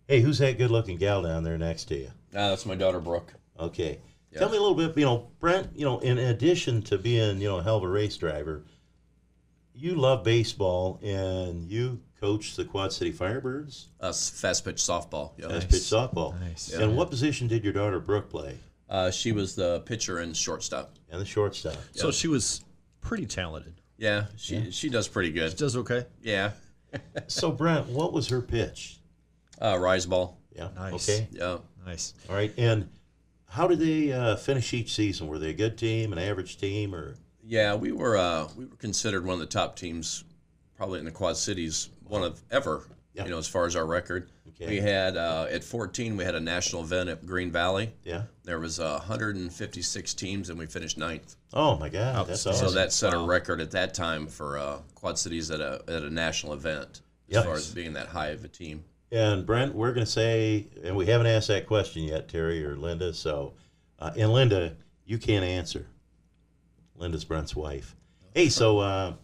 [0.07, 2.07] Hey, who's that good looking gal down there next to you?
[2.33, 3.33] Uh, that's my daughter Brooke.
[3.59, 3.99] Okay.
[4.37, 7.47] Tell me a little bit, you know, Brent, you know, in addition to being, you
[7.47, 8.63] know, a hell of a race driver,
[9.73, 15.31] you love baseball and you coach the Quad City Firebirds Uh, fast pitch softball.
[15.37, 15.47] Yeah.
[15.47, 16.37] as pitch softball.
[16.41, 16.73] Nice.
[16.73, 18.57] And what position did your daughter Brooke play?
[18.89, 20.95] Uh, she was the pitcher and shortstop.
[21.09, 21.77] And the shortstop.
[21.93, 22.61] So she was
[22.99, 23.79] pretty talented.
[23.97, 25.55] Yeah, she she does pretty good.
[25.55, 26.05] Does okay.
[26.21, 26.51] Yeah,
[27.27, 28.99] so Brent, what was her pitch?
[29.61, 30.37] uh, rise ball.
[30.55, 30.69] Yeah.
[30.75, 31.09] Nice.
[31.09, 31.27] Okay.
[31.31, 31.57] Yeah.
[31.85, 32.13] Nice.
[32.29, 32.53] All right.
[32.57, 32.89] And
[33.47, 35.27] how did they uh, finish each season?
[35.27, 38.75] Were they a good team, an average team, or Yeah, we were uh, we were
[38.75, 40.23] considered one of the top teams,
[40.75, 42.85] probably in the Quad Cities, one of ever.
[43.23, 44.67] You know, as far as our record, Okay.
[44.67, 47.91] we had uh, at 14 we had a national event at Green Valley.
[48.03, 48.23] yeah?
[48.43, 51.35] There was uh, 156 teams, and we finished ninth.
[51.53, 52.73] Oh my God, that's So awesome.
[52.75, 56.09] that set a record at that time for uh, Quad Cities at a at a
[56.09, 57.01] national event
[57.31, 58.83] as far as being that high of a team.
[59.11, 62.75] And Brent, we're going to say, and we haven't asked that question yet, Terry or
[62.75, 63.13] Linda.
[63.13, 63.53] So,
[63.99, 64.75] uh, and Linda,
[65.05, 65.87] you can't answer.
[66.95, 67.95] Linda's Brent's wife.
[68.33, 69.15] Hey, so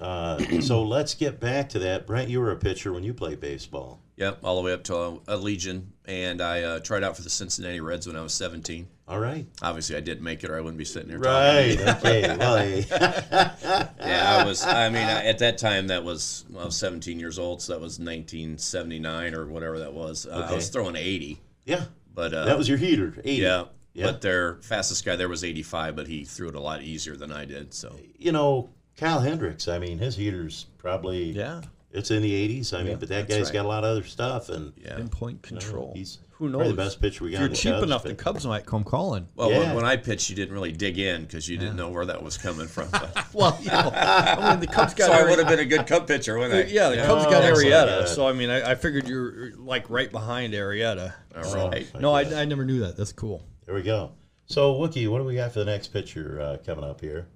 [0.00, 2.06] uh, uh, so let's get back to that.
[2.06, 4.00] Brent, you were a pitcher when you played baseball.
[4.16, 7.22] Yep, all the way up to a, a Legion, and I uh, tried out for
[7.22, 8.86] the Cincinnati Reds when I was 17.
[9.08, 9.46] All right.
[9.62, 11.76] Obviously, I didn't make it, or I wouldn't be sitting here Right.
[11.78, 11.96] talking.
[12.24, 12.36] Okay.
[12.38, 14.64] Well, hey, Yeah, I was.
[14.64, 17.72] I mean, I, at that time, that was well, I was 17 years old, so
[17.72, 20.26] that was 1979 or whatever that was.
[20.26, 23.14] Uh, I was throwing 80, yeah, but uh, that was your heater.
[23.24, 23.32] 80.
[23.42, 23.64] yeah.
[23.94, 24.06] Yeah.
[24.06, 27.30] But their fastest guy there was 85, but he threw it a lot easier than
[27.30, 27.74] I did.
[27.74, 28.70] So You know,
[29.02, 29.68] Kyle Hendricks.
[29.68, 31.62] I mean, his heater's probably Yeah.
[31.94, 32.72] It's in the 80s.
[32.72, 33.52] I mean, but that that's guy's right.
[33.52, 34.96] got a lot of other stuff, and yeah.
[34.96, 35.92] Pinpoint control.
[35.94, 36.76] he's Who probably knows?
[36.76, 37.34] the best pitcher we got.
[37.34, 39.28] If you're in the cheap Cubs, enough, the Cubs might come calling.
[39.34, 39.58] Well, Yeah.
[39.58, 42.22] when, when I pitched, you didn't really dig in because you didn't know where that
[42.22, 42.88] was coming from.
[42.92, 45.66] But, Well, you know, I mean, the Cubs got so I would have been a
[45.66, 46.72] good Cub pitcher, wouldn't I?
[46.72, 50.10] Yeah, the Cubs got excellent, Arrieta, so I mean, I, I figured you're like right
[50.10, 51.12] behind Arrieta.
[51.36, 51.86] All right.
[52.00, 52.96] No, I, I never knew that.
[52.96, 53.42] That's cool.
[53.66, 54.12] There we go.
[54.46, 57.26] So, Wookie, what do we got for the next pitcher uh, coming up here?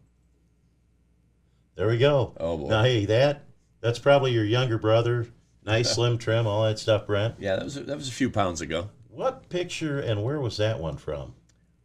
[1.76, 2.32] There we go.
[2.38, 2.68] Oh, boy.
[2.68, 3.44] Now, hey, that
[3.80, 5.26] that's probably your younger brother.
[5.64, 7.34] Nice, slim trim, all that stuff, Brent.
[7.38, 8.90] Yeah, that was that was a few pounds ago.
[9.08, 11.34] What picture and where was that one from?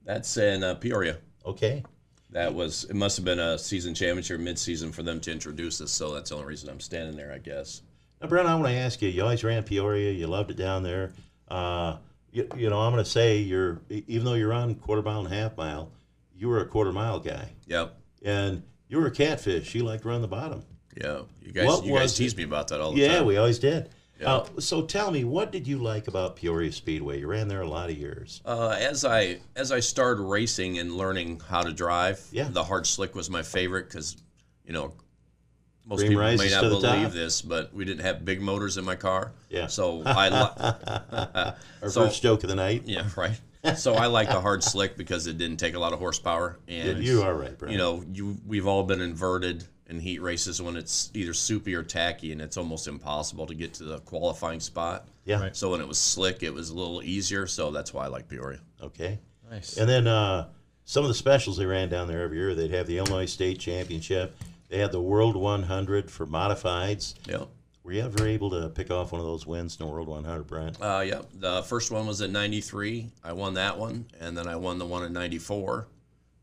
[0.06, 1.18] That's in uh, Peoria.
[1.46, 1.84] Okay.
[2.32, 2.96] That was it.
[2.96, 5.92] Must have been a season championship, mid-season for them to introduce us.
[5.92, 7.82] So that's the only reason I'm standing there, I guess.
[8.22, 9.10] Now, Brent, I want to ask you.
[9.10, 10.12] You always ran Peoria.
[10.12, 11.12] You loved it down there.
[11.50, 11.98] Uh,
[12.32, 15.34] you, you know, I'm going to say you're even though you're on quarter mile and
[15.34, 15.92] half mile,
[16.34, 17.98] you were a quarter mile guy, Yep.
[18.24, 19.74] and you were a catfish.
[19.74, 20.64] You liked run the bottom.
[21.02, 21.22] Yeah.
[21.42, 23.16] You guys, What you guys was tease me about that all the Yeah, time.
[23.18, 23.90] Yeah, we always did.
[24.20, 24.34] Yeah.
[24.36, 27.20] Uh, so tell me, what did you like about Peoria Speedway?
[27.22, 28.42] You ran there a lot of years.
[28.46, 32.50] Uh, as I as I started racing and learning how to drive, Yeah.
[32.52, 34.18] the hard slick was my favorite because,
[34.66, 34.94] you know,
[35.88, 38.96] most Cream people may not believe this, but we didn't have big motors in my
[38.98, 39.32] car.
[39.50, 39.68] Yeah.
[39.68, 42.84] So I li- Our So- first joke of the night.
[42.86, 43.40] yeah right.
[43.76, 47.04] So I like the hard slick because it didn't take a lot of horsepower and
[47.04, 47.72] You are right, Brent.
[47.72, 51.84] you know you we've all been inverted in heat races when it's either soupy or
[51.84, 55.08] tacky and it's almost impossible to get to the qualifying spot.
[55.26, 55.40] yeah.
[55.42, 55.56] Right.
[55.56, 57.46] So when it was slick, it was a little easier.
[57.46, 58.60] So that's why I like Peoria.
[58.82, 59.20] Okay.
[59.50, 59.76] Nice.
[59.78, 60.48] And then uh,
[60.86, 62.56] some of the specials they ran down there every year.
[62.56, 64.36] They'd have the Illinois State Championship.
[64.70, 67.16] They had the World 100 for modifieds.
[67.28, 67.44] Yeah.
[67.84, 70.44] Were you ever able to pick off one of those wins in the World 100,
[70.44, 70.78] Brent?
[70.82, 71.22] Uh, yeah.
[71.34, 73.10] The first one was in '93.
[73.24, 75.88] I won that one, and then I won the one in '94,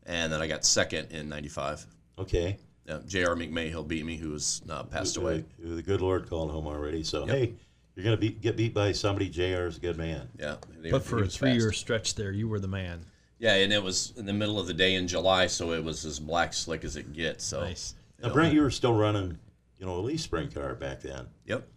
[0.05, 1.85] and then I got second in '95.
[2.17, 2.57] Okay.
[2.85, 3.35] Yeah, J.R.
[3.35, 5.45] McMahill beat me, who was uh, passed away.
[5.61, 7.03] Who the good Lord called home already.
[7.03, 7.53] So, hey,
[7.95, 9.67] you're gonna be, get beat by somebody, Jr.
[9.67, 10.27] is a good man.
[10.37, 10.55] Yeah.
[10.81, 13.05] they- But he for a was three year stretch there, you were the man.
[13.37, 16.03] Yeah, and it was in the middle of the day in July, so it was
[16.03, 17.45] as black slick as it gets.
[17.45, 17.61] So.
[17.61, 17.95] Nice.
[18.21, 19.37] Now, Brent, you were still running,
[19.79, 21.27] you know, a leaf spring car back then.
[21.45, 21.67] Yep.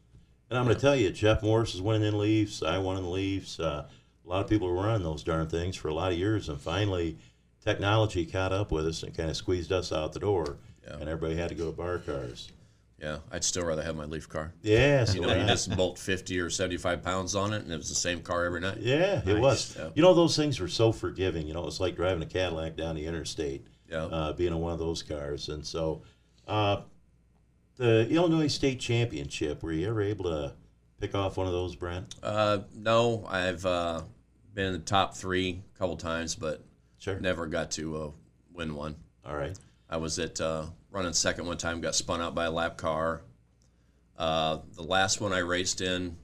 [0.50, 2.62] And I'm going to tell you, Jeff Morris is winning in Leafs.
[2.62, 3.58] I won in Leafs.
[3.58, 3.86] Uh,
[4.24, 6.60] a lot of people were running those darn things for a lot of years, and
[6.60, 7.16] finally,
[7.64, 10.94] technology caught up with us and kind of squeezed us out the door, Yeah.
[10.98, 12.50] and everybody had to go to bar cars.
[13.00, 14.52] Yeah, I'd still rather have my Leaf car.
[14.62, 17.76] Yeah, so You know, you just bolt 50 or 75 pounds on it, and it
[17.76, 18.78] was the same car every night.
[18.78, 19.74] yeah, it was.
[19.76, 19.88] Yeah.
[19.94, 21.46] You know, those things were so forgiving.
[21.48, 24.04] You know, it was like driving a Cadillac down the interstate, Yeah.
[24.04, 25.48] uh, being in one of those cars.
[25.48, 26.02] And so,
[26.46, 26.82] uh,
[27.76, 30.54] the Illinois State Championship, were you ever able to
[31.00, 32.14] pick off one of those, Brent?
[32.22, 34.02] Uh, no, I've uh,
[34.54, 36.62] been in the top three a couple times, but
[36.98, 37.18] Sure.
[37.18, 38.10] never got to uh,
[38.52, 38.96] win one.
[39.24, 39.58] All right.
[39.90, 43.22] I was at uh, running second one time, got spun out by a lap car.
[44.16, 46.16] Uh, the last one I raced in,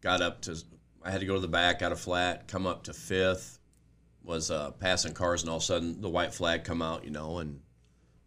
[0.00, 0.56] got up to,
[1.02, 3.58] I had to go to the back, got a flat, come up to fifth,
[4.24, 7.10] was uh, passing cars, and all of a sudden the white flag come out, you
[7.10, 7.60] know, and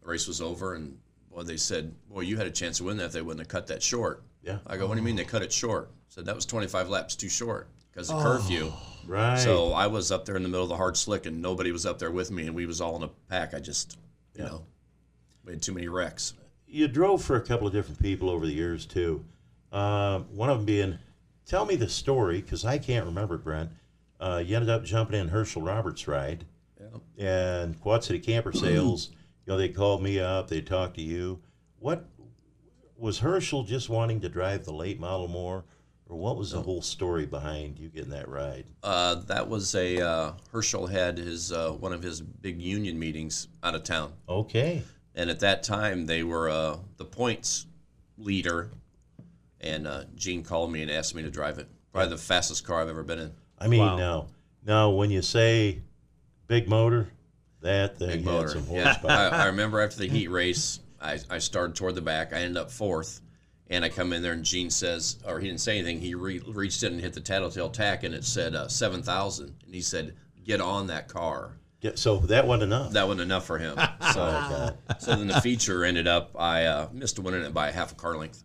[0.02, 0.76] the race was over.
[0.76, 0.98] And
[1.36, 3.48] boy, they said, "Boy, you had a chance to win that if they wouldn't have
[3.50, 4.60] cut that short." Yeah.
[4.68, 7.16] I go, "What do you mean they cut it short?" said that was 25 laps
[7.16, 8.72] too short because of curfew.
[9.06, 9.38] Right.
[9.38, 11.86] So I was up there in the middle of the hard slick, and nobody was
[11.86, 13.54] up there with me, and we was all in a pack.
[13.54, 13.98] I just,
[14.34, 14.50] you Yeah.
[14.50, 14.66] know,
[15.44, 16.34] we had too many wrecks.
[16.68, 19.24] you drove for a couple of different people over the years too.
[19.72, 20.98] Um, one of them being,
[21.46, 23.70] tell me the story because I can't remember, Brent.
[24.20, 26.44] Uh, you ended up jumping in Herschel Roberts' ride,
[27.18, 27.64] Yeah.
[27.64, 29.12] and Quad City Camper Sales.
[29.46, 30.48] You know, they called me up.
[30.48, 31.40] They talked to you.
[31.80, 32.06] What
[32.98, 35.66] was Herschel just wanting to drive the late model more,
[36.08, 38.66] or what was the whole story behind you getting that ride?
[38.82, 43.48] Uh, that was a uh, Herschel had his uh, one of his big union meetings
[43.64, 44.82] out of town, Okay.
[45.14, 47.66] and at that time they were uh, the points
[48.18, 48.72] leader,
[49.62, 51.68] and uh, Gene called me and asked me to drive it.
[51.92, 53.32] Probably the fastest car I've ever been in.
[53.60, 53.98] I mean, Wow.
[53.98, 54.28] now,
[54.66, 55.82] now when you say
[56.48, 57.08] big motor,
[57.66, 58.48] that thing Big had motor.
[58.50, 58.98] some Yeah.
[59.04, 62.34] I, I remember after the heat race, I, I started toward the back.
[62.34, 63.22] I ended up fourth,
[63.70, 66.00] and I come in there, and Gene says, or he didn't say anything.
[66.00, 69.54] He re- reached in and hit the tattletale tack, and it said uh, seven thousand,
[69.66, 72.94] and he said, "Get on that car." Get- so that wasn't enough.
[72.94, 73.78] That wasn't enough for him.
[74.14, 76.32] So, so then the feature ended up.
[76.40, 78.44] I uh, missed winning it by half a car length.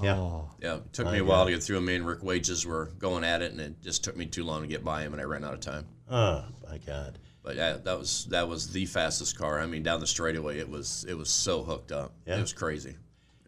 [0.00, 0.14] Yeah.
[0.16, 1.80] Oh, Yeah, it took me a while to get through.
[1.80, 4.62] Me and Rick Wages were going at it, and it just took me too long
[4.62, 5.86] to get by him, and I ran out of time.
[6.08, 7.18] Oh my God.
[7.48, 9.58] But yeah, that was that was the fastest car.
[9.58, 12.12] I mean, down the straightaway, it was it was so hooked up.
[12.26, 12.36] Yeah.
[12.36, 12.94] It was crazy.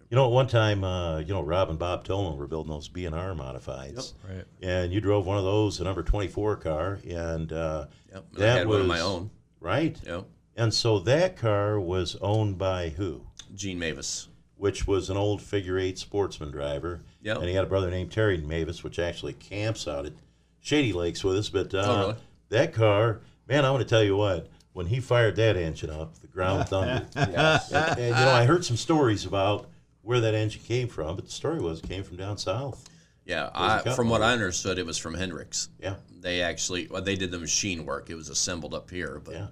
[0.09, 2.89] You know, at one time, uh, you know, Rob and Bob Tolman were building those
[2.89, 4.47] B and R modifieds, right.
[4.63, 8.25] and you drove one of those, a number twenty four car, and uh, Yep.
[8.37, 9.31] And I that had was one of my own.
[9.61, 10.01] right.
[10.07, 10.25] Yep.
[10.57, 13.27] And so that car was owned by who?
[13.55, 14.29] Gene Mavis.
[14.57, 17.03] Which was an old figure eight sportsman driver.
[17.21, 17.37] Yep.
[17.37, 20.15] And he had a brother named Terry Mavis, which actually camps out at
[20.59, 21.51] Shady Lakes with us.
[21.51, 22.17] But uh, Oh, really?
[22.49, 24.49] that car, man, I want to tell you what.
[24.73, 27.09] When he fired that engine up, the ground thundered.
[27.17, 27.73] Yes.
[27.73, 29.69] and, and, you know, I heard some stories about
[30.03, 32.89] where that engine came from, but the story was it came from down south.
[33.25, 33.51] Yeah.
[33.53, 34.23] I, from what.
[34.23, 35.69] I understood, it was from Hendrix.
[35.81, 38.11] Yeah, They actually well, they did the machine work.
[38.11, 39.47] It was assembled up here, but yeah.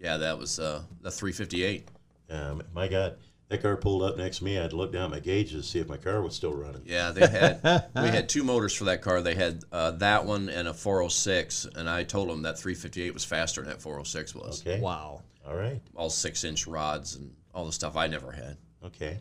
[0.00, 1.88] yeah, that was uh, the 358.
[2.28, 3.16] Um, my God,
[3.48, 4.58] that car pulled up next to me.
[4.58, 6.52] I had to look down at my gauges to see if my car was still
[6.52, 6.82] running.
[6.84, 7.62] Yeah, they had
[7.94, 9.22] we had two motors for that car.
[9.22, 13.24] They had uh, that one and a 406, and I told them that 358 was
[13.24, 14.66] faster than that 406 was.
[14.66, 14.80] Okay.
[14.80, 15.22] Wow.
[15.46, 15.80] All right.
[15.94, 18.56] All six inch rods and all the stuff I never had.
[18.84, 19.20] Okay.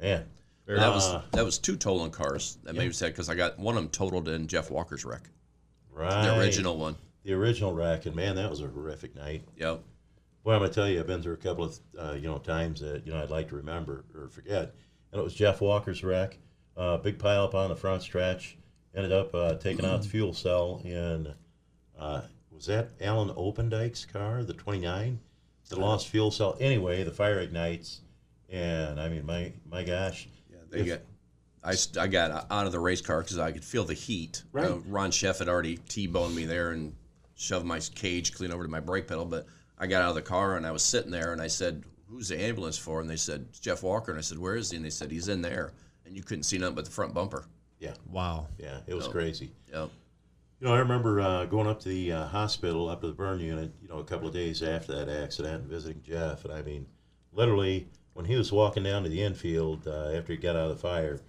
[0.00, 0.24] Man.
[0.66, 3.58] But that was Uh, that was two totaling cars that maybe said because I got
[3.58, 5.28] one of them totaled in Jeff Walker's wreck,
[5.90, 6.22] right.
[6.22, 6.96] the original one.
[7.24, 9.42] The original rack, and man, that was a horrific night.
[9.56, 9.82] Yep.
[10.44, 12.80] Boy, I'm gonna tell you, I've been through a couple of uh, you know times
[12.80, 14.74] that you know I'd like to remember or forget,
[15.12, 16.38] and it was Jeff Walker's wreck.
[16.76, 18.56] Uh, big pile up on the front stretch.
[18.94, 21.32] Ended up uh, taking out the fuel cell in.
[21.98, 25.18] Uh, was that Alan Opendyke's car, the 29?
[25.68, 26.56] The lost fuel cell.
[26.60, 28.00] Anyway, the fire ignites,
[28.50, 30.28] and I mean, my my gosh.
[30.50, 31.00] Yeah, they If- got.
[31.64, 34.42] I, I got out of the race car because I could feel the heat.
[34.50, 34.66] Right.
[34.66, 36.92] Uh, Ron Sheff had already T-boned me there and
[37.36, 39.24] shoved my cage clean over to my brake pedal.
[39.24, 39.46] But
[39.82, 42.28] I got out of the car and I was sitting there and I said, "Who's
[42.28, 44.76] the ambulance for?" And they said, "It's Jeff Walker." And I said, "Where is he?"
[44.76, 45.72] And they said, "He's in there."
[46.06, 47.46] And you couldn't see nothing but the front bumper.
[47.80, 48.46] Yeah, Wow.
[48.58, 49.10] yeah, it was Oh.
[49.10, 49.50] crazy.
[49.72, 49.90] Yep.
[50.60, 53.40] You know, I remember uh, going up to the uh, hospital, up to the burn
[53.40, 56.44] unit, you know, a couple of days after that accident and visiting Jeff.
[56.44, 56.86] And I mean,
[57.32, 60.76] literally, when he was walking down to the infield uh, after he got out of
[60.76, 61.20] the fire,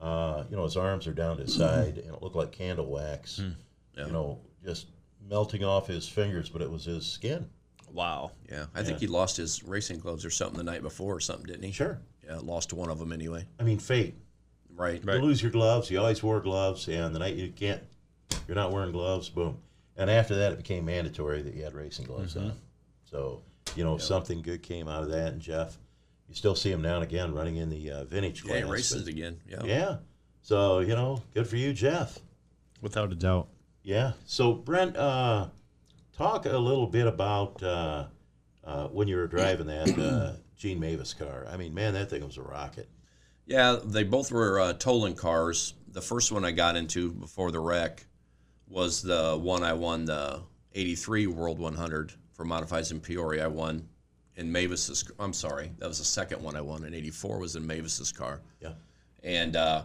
[0.00, 2.86] uh, you know, his arms are down to his side and it looked like candle
[2.86, 3.42] wax,
[3.94, 4.06] Yeah.
[4.06, 4.86] you know, just
[5.28, 7.50] melting off his fingers, but it was his skin.
[7.92, 8.32] Wow.
[8.50, 8.66] Yeah.
[8.74, 11.64] I think he lost his racing gloves or something the night before or something, didn't
[11.64, 11.72] he?
[11.72, 11.98] Sure.
[12.24, 13.46] Yeah, lost one of them anyway.
[13.58, 14.14] I mean, fate.
[14.74, 15.02] Right.
[15.04, 15.16] Right.
[15.16, 15.90] You lose your gloves.
[15.90, 17.82] You always wore gloves, and the night you can't,
[18.46, 19.28] you're not wearing gloves.
[19.28, 19.58] Boom.
[19.96, 22.46] And after that, it became mandatory that you had racing gloves Mm-hmm.
[22.50, 22.52] on.
[23.10, 23.42] So
[23.74, 25.32] you know something good came out of that.
[25.32, 25.76] And Jeff,
[26.28, 28.70] you still see him now and again running in the uh, vintage Yeah, he class.
[28.72, 29.40] races but- again.
[29.48, 29.64] Yeah.
[29.64, 29.96] Yeah.
[30.42, 32.18] So you know, good for you, Jeff.
[32.80, 33.48] Without a doubt.
[33.82, 34.12] Yeah.
[34.26, 35.48] So Brent, uh,
[36.18, 38.06] talk a little bit about uh,
[38.64, 41.46] uh, when you were driving that uh, Gene Mavis car.
[41.48, 42.88] I mean, man, that thing was a rocket.
[43.46, 45.74] Yeah, they both were uh, Tolan cars.
[45.92, 48.04] The first one I got into before the wreck
[48.68, 50.42] was the one I won the
[50.74, 53.44] 83 World 100 for modifieds in Peoria.
[53.44, 53.88] I won
[54.36, 57.66] in Mavis's, I'm sorry, that was the second one I won in 84 was in
[57.66, 58.42] Mavis's car.
[58.60, 58.72] Yeah.
[59.22, 59.84] And uh,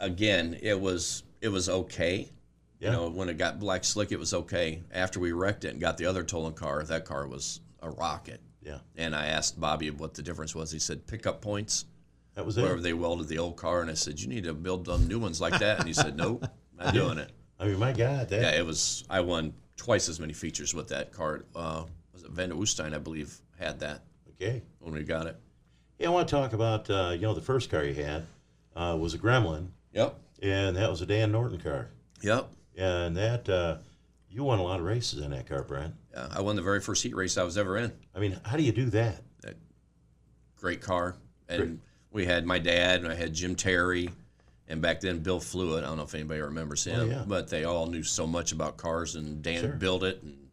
[0.00, 2.30] again, it was it was okay.
[2.80, 2.90] Yeah.
[2.90, 4.82] You know, when it got black slick, it was okay.
[4.92, 8.40] After we wrecked it and got the other Tolan car, that car was a rocket.
[8.62, 8.78] Yeah.
[8.96, 10.70] And I asked Bobby what the difference was.
[10.70, 11.86] He said pickup points
[12.34, 12.62] That was it.
[12.62, 12.82] wherever it.
[12.82, 15.40] they welded the old car, and I said, "You need to build them new ones
[15.40, 18.50] like that." And he said, "Nope, not doing it." I mean, my God, that Yeah,
[18.60, 19.04] it was.
[19.10, 21.44] I won twice as many features with that car.
[21.56, 24.62] Uh, was it Van der Woestijn, I believe, had that okay.
[24.80, 25.36] when we got it.
[25.98, 28.24] Yeah, I want to talk about uh, you know the first car you had
[28.76, 30.16] uh, was a Gremlin, Yep.
[30.42, 31.88] and that was a Dan Norton car,
[32.22, 32.50] Yep.
[32.78, 33.78] And that uh,
[34.30, 35.94] you won a lot of races in that car, Brent.
[36.12, 37.92] Yeah, I won the very first heat race I was ever in.
[38.14, 39.22] I mean, how do you do that?
[40.56, 41.14] Great car,
[41.48, 44.10] and we had my dad, and I had Jim Terry,
[44.66, 45.84] and back then Bill Fluid.
[45.84, 47.24] I don't know if anybody remembers him, Oh, yeah.
[47.24, 49.72] but they all knew so much about cars, and Dan Sure.
[49.74, 50.48] built it, and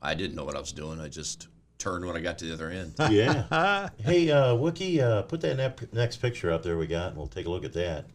[0.00, 1.00] I didn't know what I was doing.
[1.00, 2.94] I just turned when I got to the other end.
[3.10, 3.90] Yeah.
[3.98, 7.26] hey, uh, Wookie, uh, put that nep- next picture up there we got, and we'll
[7.26, 8.06] take a look at that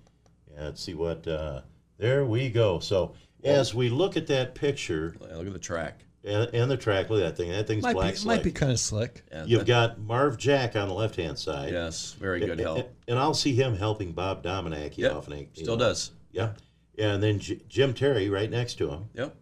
[0.57, 1.27] and see what.
[1.27, 1.61] Uh,
[1.99, 2.79] there we go.
[2.79, 6.03] So as we look at that picture Look at the track.
[6.23, 7.51] and, and the track, look at that thing.
[7.51, 9.23] That thing's Might black be, might be kind of slick.
[9.31, 11.71] Yeah, You've that- got Marv Jack on the left hand side.
[11.73, 12.93] yes, very good And- help.
[13.07, 15.47] And I'll see him helping Bob Dominaki Yep, often.
[15.53, 15.85] still know.
[15.85, 16.11] does.
[16.31, 16.53] Yeah.
[16.97, 19.05] And then J- Jim Terry right next to him.
[19.15, 19.35] Yep.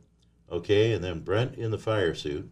[0.52, 0.94] Okay.
[0.94, 2.50] And then Brent in the fire suit.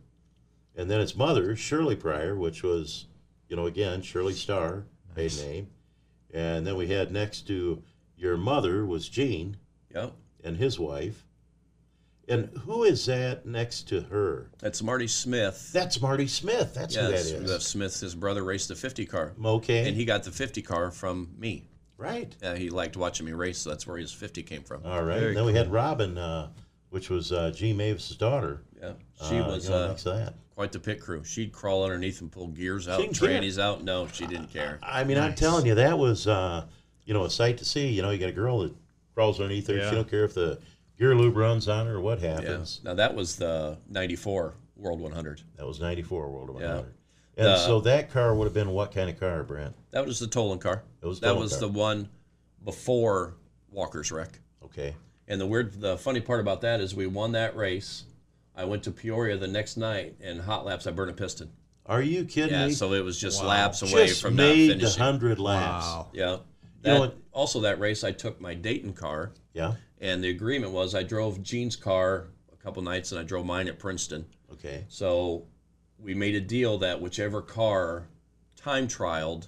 [0.76, 3.06] And then his mother, Shirley Prior, which was,
[3.48, 5.68] you know, again, Shirley Starr, maiden name.
[6.34, 7.82] And then we had next to
[8.16, 9.58] your mother was Gene
[9.96, 10.14] Yep.
[10.44, 11.26] and his wife.
[12.30, 14.50] And who is that next to her?
[14.60, 15.70] That's Marty Smith.
[15.72, 16.74] That's Marty Smith.
[16.74, 17.60] That's yes, who that the.
[17.62, 19.88] Smith, his brother, raced the 50 car, Okay.
[19.88, 21.70] and he got the 50 car from me.
[21.98, 22.36] right.
[22.44, 24.86] Uh, he liked watching me race, so that's where his 50 came from.
[24.86, 25.20] All right.
[25.20, 26.50] Very And then we had Robin, uh,
[26.90, 28.62] which was uh, Gene Mavis's daughter.
[28.80, 28.92] Yeah,
[29.30, 30.34] she uh, was you know, uh, next to that.
[30.54, 31.24] quite the pit crew.
[31.24, 33.30] She'd crawl underneath and pull gears out, She didn't care.
[33.42, 33.84] trannies out.
[33.86, 34.80] No, she didn't care.
[34.84, 36.66] I mean, I'm telling you, that was, uh,
[37.06, 37.88] you know, a sight to see.
[37.88, 38.76] You know, you got a girl that
[39.16, 39.76] crawls underneath her.
[39.78, 39.90] Yeah.
[39.90, 40.60] She don't care if the
[40.98, 42.36] gear lube runs on it or what Yeah.
[42.36, 42.82] happens.
[42.84, 45.42] Now that was the '94 World 100.
[45.56, 46.68] That was 94 World of Yeah.
[46.68, 46.94] 100.
[47.38, 49.76] And The- so that car would have been what kind of car, Brent?
[49.92, 50.84] That was the Tolan car.
[51.02, 51.60] It was that was car.
[51.62, 52.10] the one
[52.64, 53.36] before
[53.72, 54.40] Walker's wreck.
[54.64, 54.96] Okay.
[55.28, 58.06] And the weird, the funny part about that is we won that race.
[58.56, 61.52] I went to Peoria the next night, and hot laps I burned a piston.
[61.86, 62.74] Are you kidding Yeah, me?
[62.74, 65.00] so it was just laps away Just from not made the finishing.
[65.00, 65.86] 100 laps.
[65.86, 66.08] Wow.
[66.14, 66.32] Yeah.
[66.84, 69.76] You know Also, that race, I took my Dayton car, Yeah.
[70.02, 73.68] And the agreement was I drove Gene's car a couple nights, and I drove mine
[73.68, 74.26] at Princeton.
[74.54, 74.86] Okay.
[74.88, 75.46] So
[76.00, 78.08] we made a deal that whichever car
[78.56, 79.48] time trialed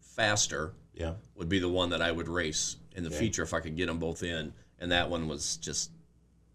[0.00, 1.14] faster Yeah.
[1.34, 3.18] would be the one that I would race in the Okay.
[3.18, 4.52] feature if I could get them both in.
[4.78, 5.90] And that one was just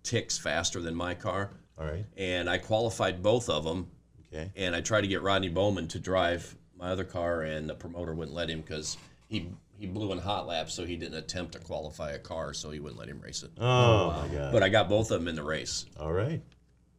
[0.03, 1.51] ticks faster than my car.
[1.77, 2.05] All right.
[2.15, 3.89] And I qualified both of them.
[4.27, 4.51] Okay.
[4.55, 8.13] And I tried to get Rodney Bowman to drive my other car, and the promoter
[8.13, 11.59] wouldn't let him because he he blew in hot laps, so he didn't attempt to
[11.59, 13.51] qualify a car, so he wouldn't let him race it.
[13.57, 14.51] Oh, my oh, God.
[14.51, 15.85] But I got both of them in the race.
[15.99, 16.41] All right.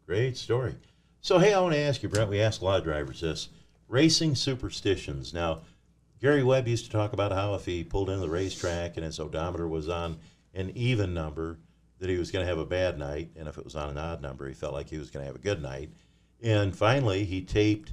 [0.06, 0.74] Great story.
[1.20, 3.48] So, hey, I want to ask you, Brent, we ask a lot of drivers this
[3.88, 5.34] racing superstitions.
[5.34, 5.62] Now,
[6.20, 9.18] Gary Webb used to talk about how if he pulled into the racetrack and his
[9.18, 10.18] odometer was on
[10.54, 11.58] an even number,
[11.98, 13.30] that he was going to have a bad night.
[13.36, 15.26] And if it was on an odd number, he felt like he was going to
[15.26, 15.90] have a good night.
[16.42, 17.92] And finally, he taped,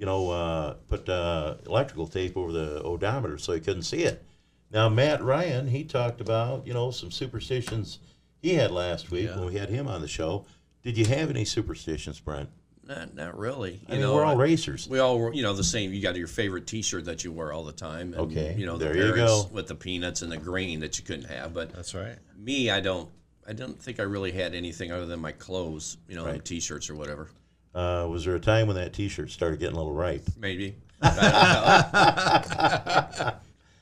[0.00, 4.24] you know, uh, put uh, electrical tape over the odometer so he couldn't see it.
[4.72, 7.98] Now, Matt Ryan, he talked about, you know, some superstitions
[8.40, 10.46] he had last week when we had him on the show.
[10.82, 12.48] Did you have any superstitions, Brent?
[12.86, 13.72] Not, not really.
[13.74, 14.88] You I mean, know, we're all I- racers.
[14.88, 15.92] We all were, you know, the same.
[15.92, 18.14] You got your favorite T-shirt that you wear all the time.
[18.14, 19.50] And, Okay, You know, the there you parents go.
[19.52, 21.52] with the peanuts and the green that you couldn't have.
[21.52, 22.16] But That's right.
[22.38, 23.10] me, I don't.
[23.46, 25.98] I don't think I really had anything other than my clothes.
[26.08, 26.42] You know, Right.
[26.44, 27.28] T-shirts or whatever.
[27.74, 30.24] Uh, was there a time when that T-shirt started getting a little ripe?
[30.38, 30.76] Maybe.
[31.02, 31.10] Know.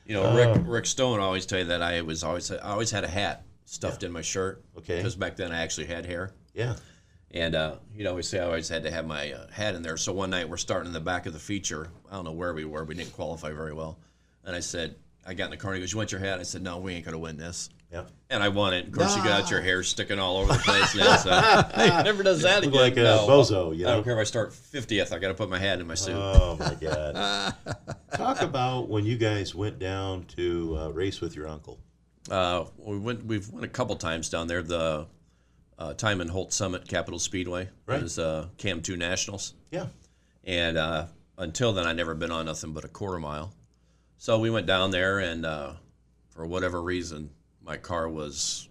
[0.05, 3.03] you know, Rick Rick Stone always tell you that I was always I always had
[3.03, 4.63] a hat stuffed in my shirt.
[4.77, 4.97] Okay.
[4.97, 6.31] Because back then I actually had hair.
[6.53, 6.75] Yeah.
[7.31, 9.97] And uh, he'd always say I always had to have my uh, hat in there.
[9.97, 11.89] So one night we're starting in the back of the feature.
[12.09, 12.83] I don't know where we were.
[12.85, 13.99] We didn't qualify very well.
[14.45, 14.95] And I said,
[15.27, 16.79] I got in the car and he goes, "You want your hat?" I said, "No,
[16.79, 18.03] we ain't gonna win this." Yeah.
[18.29, 18.85] And I won it.
[18.87, 21.15] Of course, you got your hair sticking all over the place now.
[21.15, 21.31] So
[21.83, 22.73] He never does that again.
[22.79, 23.27] like a No.
[23.27, 25.11] bozo, you I don't care if I start 50th.
[25.11, 26.15] I got to put my hat in my suit.
[26.15, 27.55] Oh my God!
[28.13, 31.79] Talk about when you guys went down to uh, race with your uncle.
[32.29, 33.25] Uh, we went.
[33.25, 34.61] We've went a couple times down there.
[34.61, 35.07] The
[35.79, 38.03] uh, time in Holt Summit Capital Speedway Right.
[38.03, 39.87] was uh, Cam Two Nationals, Yeah.
[40.43, 41.05] and uh,
[41.39, 43.51] until then, I never been on nothing but a quarter mile.
[44.17, 45.73] So we went down there, and uh,
[46.29, 47.31] for whatever reason,
[47.69, 48.67] my car was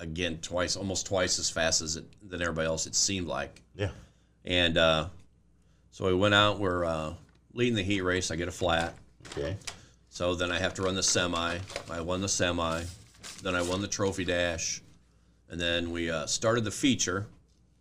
[0.00, 2.86] again twice, almost twice as fast as it than everybody else.
[2.88, 3.90] It seemed like, Yeah.
[4.44, 5.08] and uh,
[5.92, 6.58] so we went out.
[6.58, 7.14] We're uh,
[7.54, 8.32] leading the heat race.
[8.32, 8.94] I get a flat.
[9.30, 9.56] Okay.
[10.10, 11.58] So then I have to run the semi.
[11.88, 12.82] I won the semi.
[13.44, 14.82] Then I won the trophy dash.
[15.48, 17.28] And then we uh, started the feature.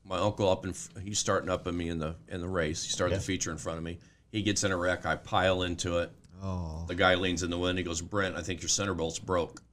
[0.08, 2.84] My uncle up in he's starting up in me in the in the race.
[2.84, 3.18] He started Yeah.
[3.20, 3.98] the feature in front of me.
[4.32, 5.08] He gets in a wreck.
[5.08, 6.12] I pile into it.
[6.43, 6.86] Oh.
[6.88, 7.80] The guy leans in the wind.
[7.80, 9.64] He goes, Brent, I think your center bolt's broke.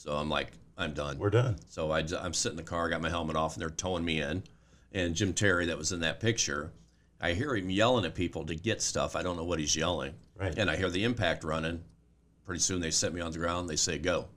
[0.00, 1.18] So I'm like, I'm done.
[1.18, 1.56] We're done.
[1.68, 4.22] So I, am sitting in the car, got my helmet off, and they're towing me
[4.22, 4.42] in.
[4.92, 6.72] And Jim Terry, that was in that picture,
[7.20, 9.14] I hear him yelling at people to get stuff.
[9.14, 10.14] I don't know what he's yelling.
[10.38, 10.56] Right.
[10.56, 11.84] And I hear the impact running.
[12.46, 13.68] Pretty soon they set me on the ground.
[13.68, 14.28] They say go.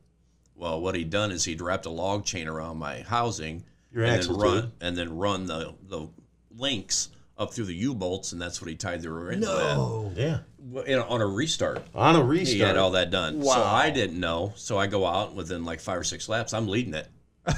[0.53, 4.21] Well, what he'd done is he'd wrapped a log chain around my housing Your and
[4.21, 6.09] then run and then run the the
[6.57, 7.07] links
[7.37, 10.11] up through the U bolts, and that's what he tied the rear end No.
[10.15, 10.39] Yeah.
[10.71, 10.87] with.
[10.87, 11.83] You know, on a restart.
[11.95, 12.67] On a restart, He restart.
[12.67, 13.41] had all that done.
[13.41, 13.73] So Wow.
[13.73, 14.53] I didn't know.
[14.55, 16.53] So I go out within like five or six laps.
[16.53, 17.07] I'm leading it.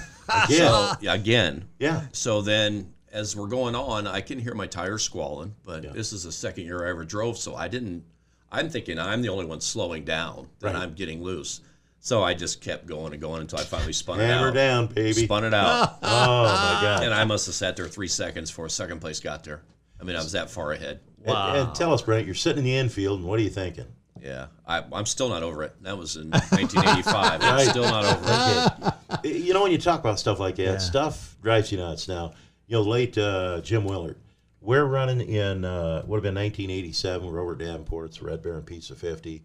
[0.49, 0.57] Yeah.
[0.57, 2.01] So yeah, again, Yeah.
[2.11, 5.91] so then, as we're going on, I can hear my tires squalling, but Yeah.
[5.91, 8.03] this is the second year I ever drove, so I didn't.
[8.51, 10.75] I'm thinking I'm the only one slowing down, that Right.
[10.81, 11.61] I'm getting loose.
[12.05, 14.53] So I just kept going and going until I finally spun it Hammer out.
[14.53, 15.25] down, baby.
[15.25, 17.03] Spun it out, Oh my God.
[17.03, 19.63] and I must have sat there three seconds before second place got there.
[19.99, 20.99] I mean, I was that far ahead.
[21.25, 23.87] And, and tell us, Brent, you're sitting in the infield, and what are you thinking?
[24.21, 25.81] Yeah, I, I'm still not over it.
[25.81, 27.41] That was in 1985.
[27.41, 29.35] I'm still not over it.
[29.43, 30.77] you know, when you talk about stuff like that, Yeah.
[30.77, 32.07] stuff drives you nuts.
[32.07, 32.33] Now,
[32.67, 34.17] you know, late uh, Jim Willard,
[34.61, 37.27] we're running in uh, would have been 1987.
[37.27, 39.43] We're over at Davenport's Red Baron Pizza 50.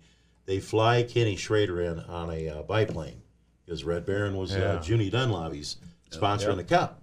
[0.51, 3.23] They fly Kenny Schrader in on a uh, biplane
[3.65, 5.77] because Red Baron was uh, Junie Donlavey's
[6.11, 7.01] sponsor in the Cup.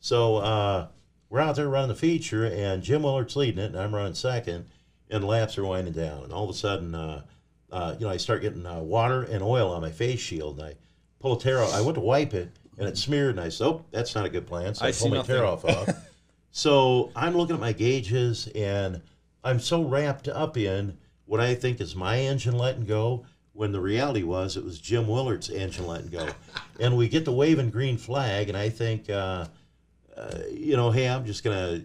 [0.00, 0.88] So uh,
[1.30, 4.66] we're out there running the feature, and Jim Willard's leading it, and I'm running second,
[5.08, 6.94] and laps are winding down, and all of a sudden.
[6.94, 7.22] Uh,
[7.72, 10.68] uh, you know, I start getting uh, water and oil on my face shield, and
[10.68, 10.74] I
[11.20, 11.72] pull a tear off.
[11.72, 14.28] I went to wipe it, and it smeared, and I said, "Oh, that's not a
[14.28, 15.88] good plan." So I, I pull my tear off off.
[16.50, 19.00] so I'm looking at my gauges, and
[19.42, 20.98] I'm so wrapped up in
[21.30, 23.24] what I think is my engine letting go.
[23.52, 26.28] When the reality was, it was Jim Willard's engine letting go,
[26.80, 29.46] and we get the waving green flag, and I think, uh,
[30.16, 31.82] uh, you know, hey, I'm just gonna,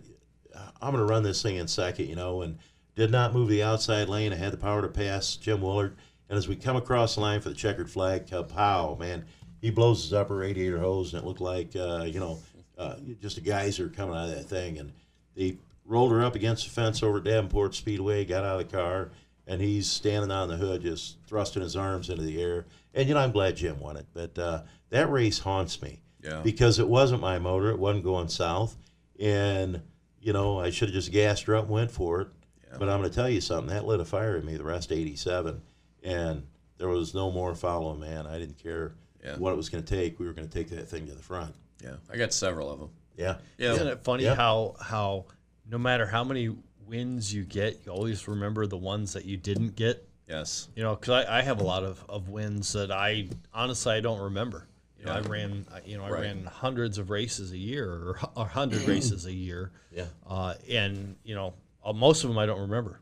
[0.82, 2.58] I'm gonna run this thing in second, you know, and
[2.96, 4.34] did not move the outside lane.
[4.34, 5.96] I had the power to pass Jim Willard.
[6.28, 9.26] And as we come across the line for the checkered flag, pow, man,
[9.62, 12.39] he blows his upper radiator hose, and it looked like, uh, you know,
[12.80, 14.80] uh, just a geyser coming out of that thing.
[14.80, 14.91] And
[15.36, 18.76] they rolled her up against the fence over at Davenport Speedway, got out of the
[18.76, 19.12] car,
[19.48, 22.66] and he's standing on the hood, just thrusting his arms into the air.
[22.93, 24.06] And, you know, I'm glad Jim won it.
[24.14, 26.41] But uh, that race haunts me Yeah.
[26.43, 27.70] because it wasn't my motor.
[27.70, 28.76] It wasn't going south.
[29.20, 29.82] And,
[30.22, 32.28] you know, I should have just gassed her up and went for it.
[32.70, 32.78] Yeah.
[32.80, 33.68] But I'm going to tell you something.
[33.74, 35.62] That lit a fire in me the rest 87.
[36.04, 36.43] And
[36.78, 38.26] there was no more following, man.
[38.28, 38.93] I didn't care
[39.24, 39.38] Yeah.
[39.38, 40.20] what it was going to take.
[40.20, 41.56] We were going to take that thing to the front.
[41.84, 42.89] Yeah, I got several of them.
[43.18, 43.38] Yeah.
[43.58, 44.36] Yeah, Isn't it funny Yeah.
[44.36, 45.26] how how
[45.70, 46.56] no matter how many
[46.88, 50.07] wins you get, you always remember the ones that you didn't get.
[50.27, 53.93] yes, You know, because I, I have a lot of, of wins that I honestly
[53.93, 54.67] I don't remember.
[54.99, 56.21] You know, I ran you know I Right.
[56.23, 60.05] ran hundreds of races a year or a hundred races a year, Yeah.
[60.27, 62.99] uh, and you know uh, most of them I don't remember.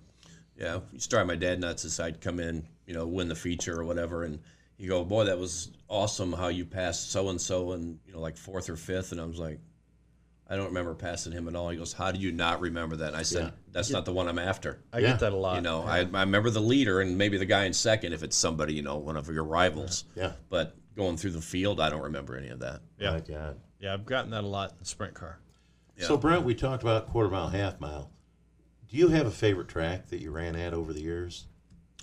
[0.57, 3.79] Yeah, you drive my dad nuts as I'd come in, you know, win the feature
[3.79, 4.39] or whatever, and
[4.77, 6.33] you go, "Boy, that was awesome!
[6.33, 9.11] How you passed so and so, and you know, like fourth or fifth.
[9.13, 9.59] And I was like,
[10.53, 13.07] "I don't remember passing him at all." He goes, "How do you not remember that?"
[13.09, 13.51] And I said, Yeah.
[13.71, 15.07] "That's not the one I'm after." I Yeah.
[15.11, 15.55] get that a lot.
[15.55, 18.37] You know, I, I remember the leader and maybe the guy in second if it's
[18.37, 20.05] somebody, you know, one of your rivals.
[20.15, 20.33] Yeah.
[20.49, 22.81] But going through the field, I don't remember any of that.
[22.99, 23.11] Yeah.
[23.13, 23.59] My God.
[23.79, 25.39] yeah, I've gotten that a lot in sprint car.
[25.97, 26.05] Yeah.
[26.07, 28.11] So, Brent, we talked about quarter mile, half mile.
[28.89, 31.47] Do you have a favorite track that you ran at over the years?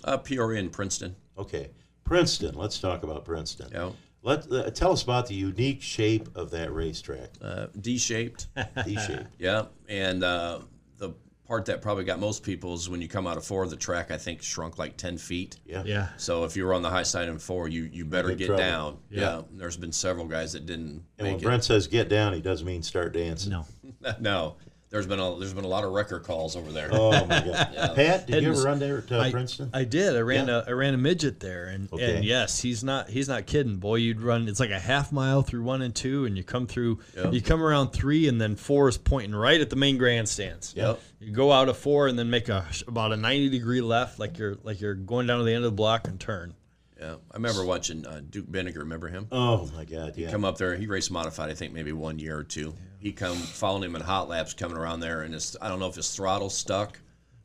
[0.03, 1.15] Uh, Peoria and Princeton.
[1.37, 1.71] Okay.
[2.03, 2.55] Princeton.
[2.55, 3.69] Let's talk about Princeton.
[3.71, 3.91] Yeah.
[4.23, 7.29] Let uh, tell us about the unique shape of that racetrack.
[7.41, 8.47] Uh, D-shaped.
[8.85, 9.25] D-shaped.
[9.39, 10.59] Yeah, and uh,
[10.97, 11.13] the
[11.47, 14.11] part that probably got most people is when you come out of four, the track
[14.11, 15.57] I think shrunk like ten feet.
[15.65, 15.83] Yeah.
[15.85, 18.37] Yeah, So if you were on the high side in four, you you better Big
[18.37, 18.63] get trouble.
[18.63, 18.97] down.
[19.09, 19.21] Yeah.
[19.21, 19.41] Yeah.
[19.53, 22.65] there's been several guys that didn't And when make Brent says get down, he doesn't
[22.65, 23.51] mean start dancing.
[23.51, 23.65] no,
[24.19, 24.55] no,
[24.91, 26.89] there's been a there's been a lot of wrecker calls over there.
[26.91, 29.69] Oh my God, Pat, did And you ever this- run there at uh, I, Princeton?
[29.73, 30.15] I did.
[30.15, 30.61] I ran Yeah.
[30.65, 32.17] a I ran a midget there, and Okay.
[32.17, 33.77] and yes, he's not he's not kidding.
[33.77, 34.47] Boy, you'd run.
[34.47, 36.99] It's like a half mile through one and two, and you come through.
[37.15, 37.33] Yep.
[37.33, 40.73] You come around three, and then four is pointing right at the main grandstands.
[40.75, 40.99] Yep.
[41.19, 44.37] You go out of four, and then make a about a ninety degree left, like
[44.37, 46.53] you're like you're going down to the end of the block and turn.
[47.01, 48.77] Yeah, I remember watching uh, Duke Benniger.
[48.77, 49.27] Remember him?
[49.31, 50.29] oh my God, yeah.
[50.29, 50.75] Come up there.
[50.75, 51.49] He raced modified.
[51.49, 52.75] I think maybe one year or two.
[52.99, 55.87] He come following him in hot laps coming around there, and his I don't know
[55.87, 56.99] if his throttle stuck,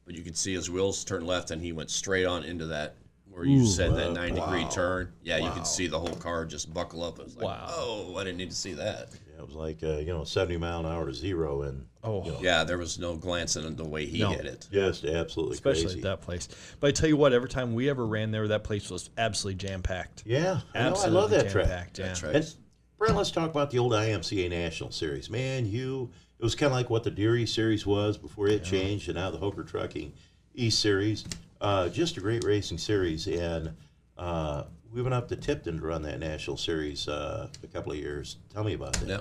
[0.04, 2.96] but you could see his wheels turn left, and he went straight on into that
[3.30, 5.12] where you said that nine degree turn.
[5.22, 7.18] Yeah, you could see the whole car just buckle up.
[7.18, 7.66] It was like, Wow.
[7.68, 9.08] oh, I didn't need to see that.
[9.36, 12.38] Yeah, it was like uh, you know seventy mile an hour to zero, and Oh,
[12.40, 14.30] Yeah, there was no glancing at the way he No.
[14.30, 14.68] hit it.
[14.70, 15.98] Yes, absolutely especially crazy.
[15.98, 16.48] at that place.
[16.80, 19.58] But I tell you what, every time we ever ran there, that place was absolutely
[19.66, 20.22] jam packed.
[20.24, 20.84] Yeah, I know.
[20.84, 21.66] I Absolutely love that track.
[21.66, 22.06] jam-packed, Yeah.
[22.06, 22.36] That's right.
[22.36, 22.54] And
[22.98, 25.28] Brent, let's talk about the old IMCA National Series.
[25.28, 29.08] Man, you it was kind of like what the Deary Series was before it changed,
[29.08, 30.12] and now the Hoker Trucking
[30.54, 31.24] East Series.
[31.60, 33.74] Uh, just a great racing series, and
[34.16, 37.98] uh, we went up to Tipton to run that National Series uh, a couple of
[37.98, 38.36] years.
[38.52, 39.08] Tell me about that.
[39.08, 39.20] Yeah.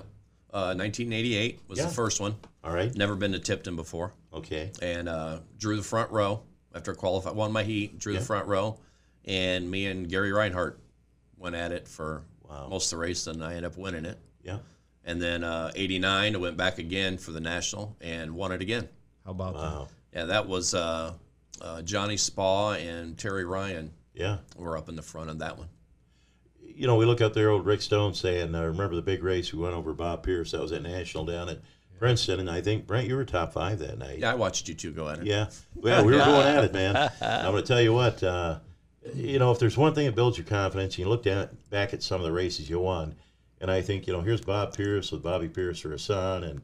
[0.53, 1.85] Uh, 1988 was Yeah.
[1.85, 2.35] the first one.
[2.63, 2.93] All right.
[2.95, 4.13] Never been to Tipton before.
[4.33, 4.71] Okay.
[4.81, 6.41] and uh, drew the front row
[6.73, 7.35] after I qualified.
[7.35, 8.19] Won my heat, drew Yeah.
[8.19, 8.77] the front row,
[9.23, 10.77] and me and Gary Reinhardt
[11.37, 12.67] went at it for Wow.
[12.69, 14.17] most of the race, and I ended up winning it.
[14.43, 14.59] Yeah.
[15.05, 18.89] And then uh, '89, I went back again for the national and won it again.
[19.23, 19.59] How about that?
[19.61, 19.87] Wow.
[20.13, 21.13] Yeah, that was uh,
[21.61, 24.37] uh, Johnny Spaw and Terry Ryan Yeah.
[24.57, 25.69] We're up in the front of that one.
[26.61, 29.53] You know, we look up there, old Rick Stone saying, uh, "Remember the big race
[29.53, 30.51] we went over Bob Pierce?
[30.51, 31.61] That was at National down at
[31.99, 34.73] Princeton, and I think Brent, you were top five that night." Yeah, I watched you
[34.73, 35.25] two go at it.
[35.25, 35.47] Yeah.
[35.73, 37.11] Well, we were going at it, man.
[37.21, 38.21] I'm going to tell you what.
[38.21, 38.59] Uh,
[39.13, 42.03] you know, if there's one thing that builds your confidence, you look down, back at
[42.03, 43.15] some of the races you won,
[43.61, 46.61] and I think you know, here's Bob Pierce with Bobby Pierce for his son, and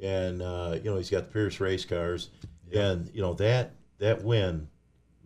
[0.00, 2.30] and uh, you know he's got the Pierce race cars,
[2.72, 4.68] and you know that that win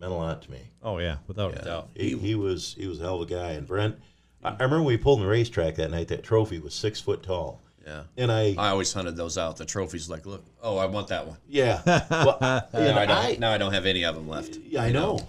[0.03, 0.59] meant a lot to me.
[0.83, 1.59] Oh yeah, without Yeah.
[1.59, 1.89] a doubt.
[1.95, 3.95] He, he was he was a hell of a guy, and Brent.
[4.43, 6.09] I, I remember we pulled in the racetrack that night.
[6.09, 8.03] That trophy was six foot tall, Yeah.
[8.17, 9.57] and I I always hunted those out.
[9.57, 11.37] The trophies, like, look, oh, I want that one.
[11.47, 11.81] yeah.
[12.09, 13.11] Well, Now I don't.
[13.11, 14.57] I- now I don't have any of them left.
[14.57, 15.19] Yeah, I You know.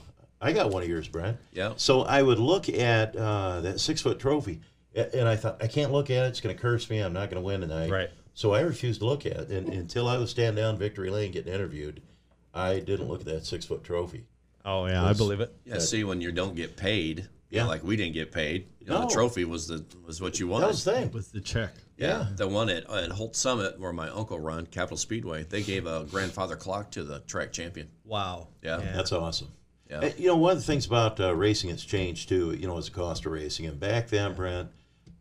[0.41, 1.39] I got one of yours, Brent.
[1.53, 1.73] Yeah.
[1.77, 4.61] So I would look at uh, that six foot trophy,
[4.95, 6.29] and I thought, I can't look at it.
[6.29, 6.99] It's going to curse me.
[6.99, 7.91] I'm not going to win tonight.
[7.91, 8.11] Right.
[8.35, 9.49] So I refused to look at it.
[9.51, 12.03] And until I was standing down Victory Lane getting interviewed,
[12.53, 14.27] I didn't look at that six foot trophy.
[14.65, 15.55] Oh yeah, I believe it.
[15.65, 17.67] Yeah, see, when you don't get paid, yeah, Yeah.
[17.67, 18.67] like we didn't get paid.
[18.81, 19.07] You know, No.
[19.09, 20.67] the trophy was the was what you That wanted.
[20.69, 21.13] was the thing.
[21.13, 21.75] With the check.
[21.99, 25.45] yeah, the one at, at Holt Summit where my uncle run Capital Speedway.
[25.45, 27.89] They gave a grandfather clock to the track champion.
[28.05, 28.49] Wow.
[28.63, 28.79] Yeah.
[28.79, 29.49] That's awesome.
[29.91, 29.99] Yeah.
[30.01, 32.79] Uh, You know, one of the things about uh, racing that's changed too, you know,
[32.79, 33.67] is the cost of racing.
[33.67, 34.71] And back then, Brent,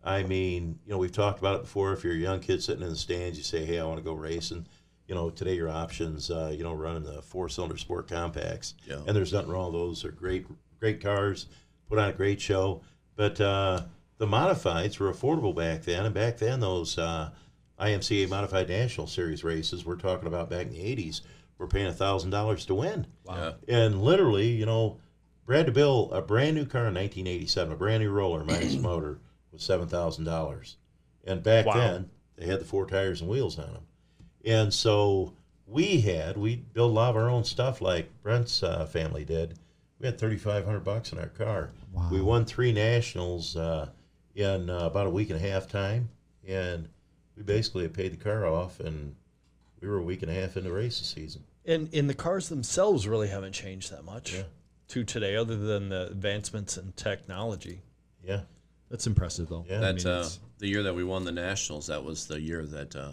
[0.06, 1.92] I mean, you know, we've talked about it before.
[1.94, 4.04] If you're a young kid sitting in the stands, you say, hey, I want to
[4.04, 4.66] go racing.
[5.08, 8.74] You know, today your options, uh, you know, running the four cylinder sport compacts.
[8.88, 9.00] Yeah.
[9.06, 10.02] And there's nothing wrong with those.
[10.04, 10.46] They're great,
[10.80, 11.48] great cars,
[11.90, 12.82] put on a great show.
[13.16, 13.82] But uh,
[14.18, 16.06] the modifieds were affordable back then.
[16.06, 17.32] And back then, those uh,
[17.80, 21.22] IMCA Modified National Series races we're talking about back in the 80s
[21.58, 23.06] were paying $1,000 to win.
[23.28, 23.52] Yeah.
[23.68, 25.00] And literally, you know,
[25.46, 29.20] Brad DeBill, a brand new car in 1987, a brand new roller minus motor,
[29.52, 30.78] was seven thousand dollars.
[31.26, 31.74] And back Wow.
[31.74, 33.84] then, they had the four tires and wheels on them.
[34.44, 35.34] And so
[35.66, 39.58] we had we built a lot of our own stuff, like Brent's uh, family did.
[40.00, 41.72] We had thirty five hundred bucks in our car.
[42.12, 43.90] We won three nationals uh,
[44.36, 46.10] in uh, about a week and a half time,
[46.48, 46.90] and
[47.38, 49.16] we basically had paid the car off, and
[49.80, 51.44] we were a week and a half into race season.
[51.66, 54.44] And and the cars themselves really haven't changed that much Yeah.
[54.90, 57.82] to today, other than the advancements in technology.
[58.24, 58.42] Yeah.
[58.90, 59.66] That's impressive, though.
[59.70, 59.88] Yeah.
[59.88, 60.28] I mean, uh,
[60.58, 63.12] the year that we won the nationals, that was the year that uh,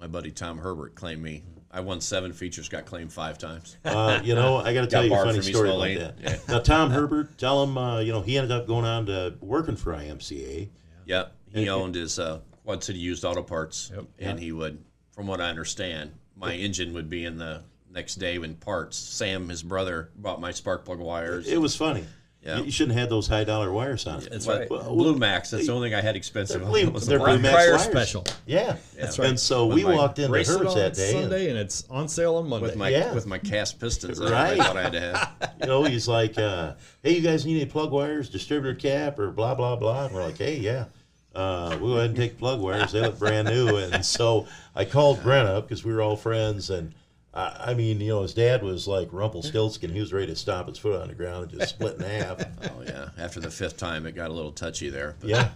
[0.00, 1.42] my buddy Tom Herbert claimed me.
[1.70, 3.76] I won seven features, got claimed five times.
[3.84, 5.96] Uh, you know, I got to tell you a funny story Moline.
[5.98, 6.30] about that.
[6.30, 6.38] Yeah.
[6.54, 9.76] Now, Tom Herbert, tell him, uh, you know, he ended up going on to working
[9.76, 10.70] for IMCA.
[11.04, 11.32] Yep.
[11.52, 14.04] He owned his uh, Quad City Used Auto Parts, Yep.
[14.18, 14.82] and he would,
[15.12, 18.96] from what I understand, my engine would be in the next day in parts.
[18.96, 21.48] Sam, his brother, bought my spark plug wires.
[21.48, 22.04] It was funny.
[22.48, 22.58] Yeah.
[22.58, 24.30] You, you shouldn't have had those high dollar wires on it.
[24.30, 24.70] That's But right.
[24.70, 25.50] Well, Blue Max.
[25.50, 26.60] That's the only thing I had expensive.
[26.60, 26.90] They're on.
[26.92, 27.82] Blue- they're Blue Blue Max prior wires.
[27.84, 28.24] special.
[28.46, 28.76] Yeah.
[28.98, 29.28] That's right.
[29.28, 31.10] And so With we walked into Race it that day.
[31.12, 32.66] and, Sunday, and, it's on sale on Monday.
[32.66, 33.12] with my Yeah.
[33.12, 34.18] with my cast pistons.
[34.18, 34.58] that Right.
[34.58, 35.54] I thought I had to have.
[35.60, 39.30] you know, he's like, uh, hey, you guys need any plug wires, distributor cap, or
[39.30, 40.06] blah, blah, blah.
[40.06, 40.86] And we're like, hey, yeah.
[41.34, 42.92] Uh, we'll go ahead and take plug wires.
[42.92, 43.76] They look brand new.
[43.76, 46.70] And so I called Brent up because we were all friends.
[46.70, 46.94] And
[47.34, 49.92] I, I mean, you know, his dad was like Rumpelstiltskin.
[49.92, 52.42] He was ready to stomp his foot on the ground and just split in half.
[52.62, 53.08] Oh yeah.
[53.18, 55.16] After the fifth time, it got a little touchy there.
[55.20, 55.50] But Yeah.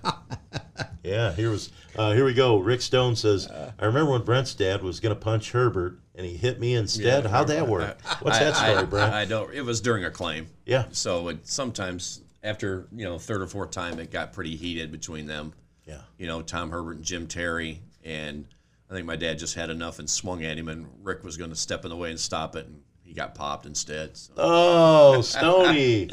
[1.03, 2.59] Yeah, here was uh, here we go.
[2.59, 6.37] Rick Stone says, "I remember when Brent's dad was going to punch Herbert, and he
[6.37, 7.27] hit me instead.
[7.27, 8.01] How'd that work?
[8.21, 9.13] What's that story, I, Brent?
[9.13, 9.53] I don't.
[9.53, 10.47] It was during a claim.
[10.65, 14.93] yeah, So it, sometimes after you know third or fourth time, it got pretty heated
[14.93, 15.53] between them.
[15.85, 16.03] yeah.
[16.19, 18.47] You know, Tom Herbert and Jim Terry, and
[18.93, 21.49] I think my dad just had enough and swung at him, and Rick was going
[21.49, 24.19] to step in the way and stop it, and he got popped instead.
[24.19, 26.11] So, Oh, Stony!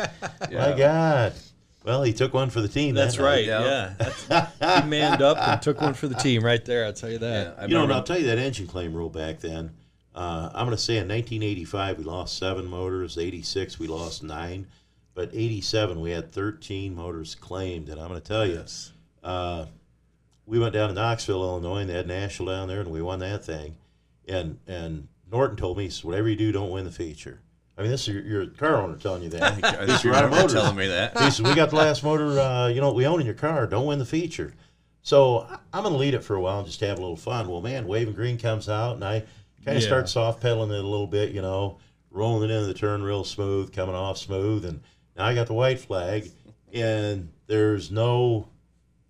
[0.50, 1.34] My God.
[1.84, 2.96] Well, he took one for the team.
[2.96, 3.44] That's that right.
[3.46, 3.64] Yeah.
[3.64, 3.94] Yeah,
[4.30, 6.86] That's, he manned up and took one for the team right there.
[6.86, 7.56] I'll tell you yeah, that.
[7.60, 9.72] I You know, and I'll tell you that engine claim rule back then.
[10.16, 13.18] Uh, I'm going to say in 1985 we lost seven motors.
[13.18, 14.68] 86 we lost nine,
[15.16, 17.90] but 87 we had 13 motors claimed.
[17.90, 18.94] And I'm going to tell you, Yes.
[19.24, 19.66] uh,
[20.50, 23.20] we went down to Knoxville, Illinois, and they had National down there, and we won
[23.20, 23.76] that thing.
[24.28, 27.40] And and Norton told me, whatever you do, don't win the feature.
[27.78, 29.56] I mean, this is your, your car owner telling you that.
[29.62, 30.54] this think These you are remember motors.
[30.54, 31.18] telling me that.
[31.20, 33.68] He said, "We got the last motor, uh, you know, we own in your car.
[33.68, 34.54] Don't win the feature."
[35.02, 37.48] So I'm going to lead it for a while and just have a little fun.
[37.48, 39.20] Well, man, Waving Green comes out, and I
[39.64, 39.88] kind of Yeah.
[39.88, 41.78] start soft pedaling it a little bit, you know,
[42.12, 44.82] rolling it into the turn real smooth, coming off smooth, and
[45.16, 46.30] now I got the white flag,
[46.74, 48.50] and there's no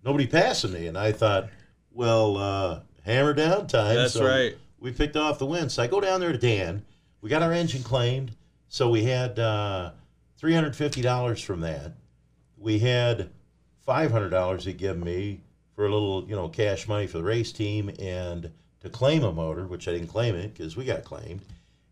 [0.04, 1.50] nobody passing me, and I thought,
[1.92, 3.94] well, uh, hammer down time.
[3.96, 4.56] That's So right.
[4.78, 5.68] We picked off the win.
[5.68, 6.84] So I go down there to Dan.
[7.20, 8.32] We got our engine claimed,
[8.68, 9.92] so we had uh,
[10.38, 11.92] three hundred fifty dollars from that.
[12.56, 13.30] We had
[13.84, 15.42] five hundred dollars he give me
[15.74, 19.32] for a little, you know, cash money for the race team and to claim a
[19.32, 21.42] motor, which I didn't claim it because we got claimed,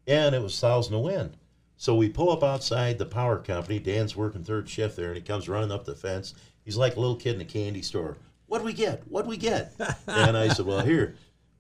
[0.07, 1.35] and it was thousand to win.
[1.77, 3.79] So we pull up outside the power company.
[3.79, 6.35] Dan's working third shift there, and he comes running up the fence.
[6.69, 8.19] He's like a little kid in a candy store.
[8.47, 9.03] What do we get?
[9.09, 9.73] What do we get?
[10.07, 11.15] and I said, Well, here,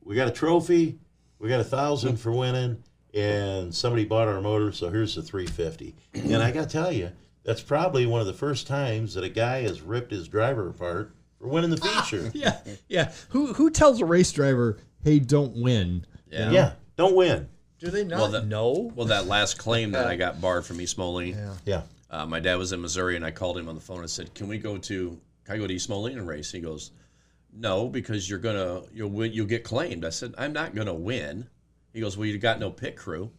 [0.05, 0.99] we got a trophy.
[1.39, 2.83] We got a thousand for winning,
[3.15, 5.95] and somebody bought our motor, so here's the three fifty.
[6.13, 7.11] And I got to tell you,
[7.43, 11.15] that's probably one of the first times that a guy has ripped his driver apart
[11.39, 12.31] for winning the feature.
[12.35, 13.13] Yeah, yeah.
[13.31, 16.05] Who who tells a race driver, "Hey, don't win"?
[16.31, 16.45] you Yeah.
[16.45, 16.53] know?
[16.53, 17.49] yeah, don't win.
[17.79, 18.93] Do they not Well, that- know?
[18.95, 21.55] Well, that last claim that I got barred from East Moline, Yeah.
[21.65, 24.11] Yeah, uh, my dad was in Missouri, and I called him on the phone and
[24.11, 25.21] said, "Can we go to?
[25.45, 26.91] Can I go to East Moline and race?" He goes,
[27.53, 31.49] "No, because you're gonna you'll win, you'll get claimed." I said, "I'm not gonna win."
[31.93, 33.31] He goes, "Well, you got no pit crew."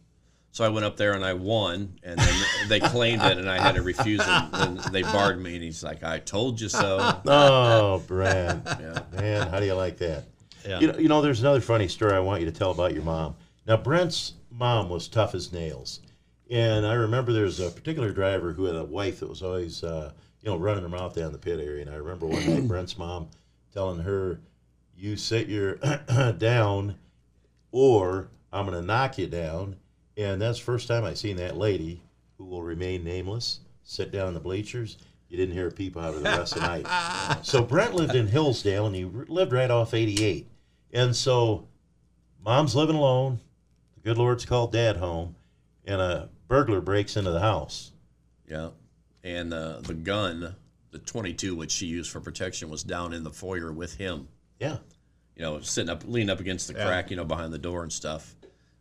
[0.52, 3.60] So I went up there and I won, and then they claimed it, and I
[3.60, 4.26] had to refuse it.
[4.28, 8.62] And they barred me, and he's like, "I told you so." Oh, Brad.
[8.66, 9.02] Yeah.
[9.20, 10.24] Man, how do you like that?
[10.66, 10.80] Yeah.
[10.80, 13.02] You know, you know, there's another funny story I want you to tell about your
[13.02, 13.36] mom.
[13.66, 16.00] Now, Brent's mom was tough as nails,
[16.50, 20.12] and I remember there's a particular driver who had a wife that was always, uh,
[20.42, 21.82] you know, running her mouth down the pit area.
[21.82, 23.28] And I remember one night Brent's mom
[23.72, 24.40] telling her,
[24.96, 25.76] "You sit your
[26.38, 26.96] down,
[27.70, 29.76] or I'm going to knock you down."
[30.16, 32.02] And that's the first time I seen that lady,
[32.36, 34.98] who will remain nameless, sit down in the bleachers.
[35.28, 36.86] You didn't hear a peep out of the rest of the night.
[37.44, 40.48] So Brent lived in Hillsdale, and he lived right off 88.
[40.92, 41.68] And so,
[42.44, 43.38] mom's living alone.
[43.94, 45.36] The good Lord's called dad home,
[45.84, 47.92] and a burglar breaks into the house.
[48.46, 48.70] Yeah,
[49.24, 50.54] and uh, the gun,
[50.90, 54.28] the 22, which she used for protection, was down in the foyer with him.
[54.58, 54.76] Yeah,
[55.36, 57.90] you know, sitting up, leaning up against the crack, you know, behind the door and
[57.90, 58.34] stuff.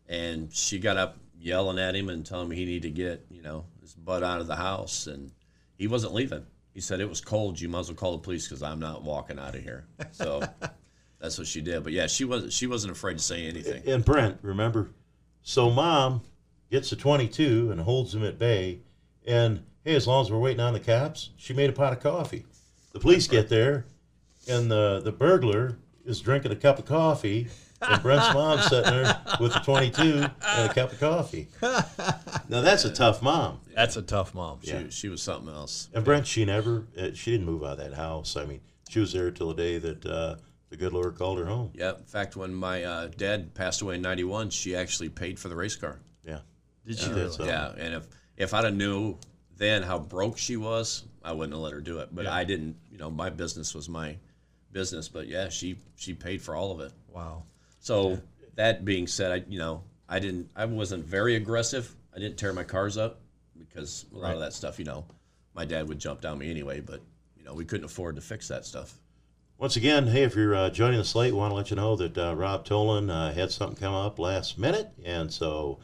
[0.09, 3.41] And she got up yelling at him and telling him he needed to get, you
[3.41, 5.07] know, his butt out of the house.
[5.07, 5.31] And
[5.77, 6.45] he wasn't leaving.
[6.73, 7.61] He said, It was cold.
[7.61, 9.85] You might as well call the police because I'm not walking out of here.
[10.11, 10.41] So
[11.21, 11.83] that's what she did.
[11.83, 13.83] But yeah, she wasn't, she wasn't afraid to say anything.
[13.87, 14.89] and Brent, remember?
[15.43, 16.21] So mom
[16.71, 18.79] gets a 22 and holds him at bay.
[19.25, 21.99] And hey, as long as we're waiting on the cops, she made a pot of
[21.99, 22.45] coffee.
[22.93, 23.85] The police get there,
[24.47, 27.47] and the the burglar is drinking a cup of coffee.
[27.81, 31.47] And Brent's mom's sitting there with a 22 and a cup of coffee.
[32.49, 33.59] Now that's a tough mom.
[33.73, 34.59] That's a tough mom.
[34.63, 34.83] She, Yeah.
[34.89, 35.87] she was something else.
[35.93, 38.35] And Brent, she never, uh, she didn't move out of that house.
[38.35, 38.59] I mean,
[38.89, 40.35] she was there till the day that uh,
[40.69, 41.71] the good Lord called her home.
[41.73, 41.91] Yeah.
[41.95, 45.55] In fact, when my uh, dad passed away in 91, she actually paid for the
[45.55, 45.99] race car.
[46.27, 46.39] Yeah.
[46.85, 47.45] Did She did so.
[47.45, 48.07] Yeah, and if
[48.37, 49.17] if I'd have knew
[49.59, 52.09] then how broke she was, I wouldn't have let her do it.
[52.11, 52.77] But I didn't.
[52.89, 54.15] You know, my business was my
[54.71, 55.07] business.
[55.07, 56.91] But yeah, she she paid for all of it.
[57.13, 57.43] Wow.
[57.79, 58.19] So
[58.55, 60.49] that being said, I you know I didn't.
[60.55, 61.93] I wasn't very aggressive.
[62.15, 63.19] I didn't tear my cars up
[63.57, 65.05] because a lot of that stuff, you know,
[65.53, 66.79] my dad would jump down me anyway.
[66.79, 67.01] But
[67.37, 68.97] you know, we couldn't afford to fix that stuff.
[69.57, 71.97] Once again, hey, if you're uh, joining us late, we want to let you know
[71.97, 74.89] that uh, Rob Tolan uh, had something come up last minute.
[75.03, 75.79] And so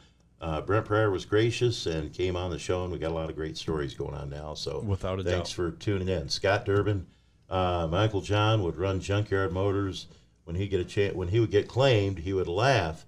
[0.46, 3.32] uh, Brent Prior was gracious and came on the show, and we got a lot
[3.32, 4.54] of great stories going on now.
[4.54, 5.56] So Without a thanks doubt.
[5.56, 6.30] for tuning in.
[6.30, 7.08] Scott Durbin,
[7.50, 10.06] uh, Michael John would run Junkyard Motors.
[10.44, 13.08] When he get a chance, when he would get claimed, he would laugh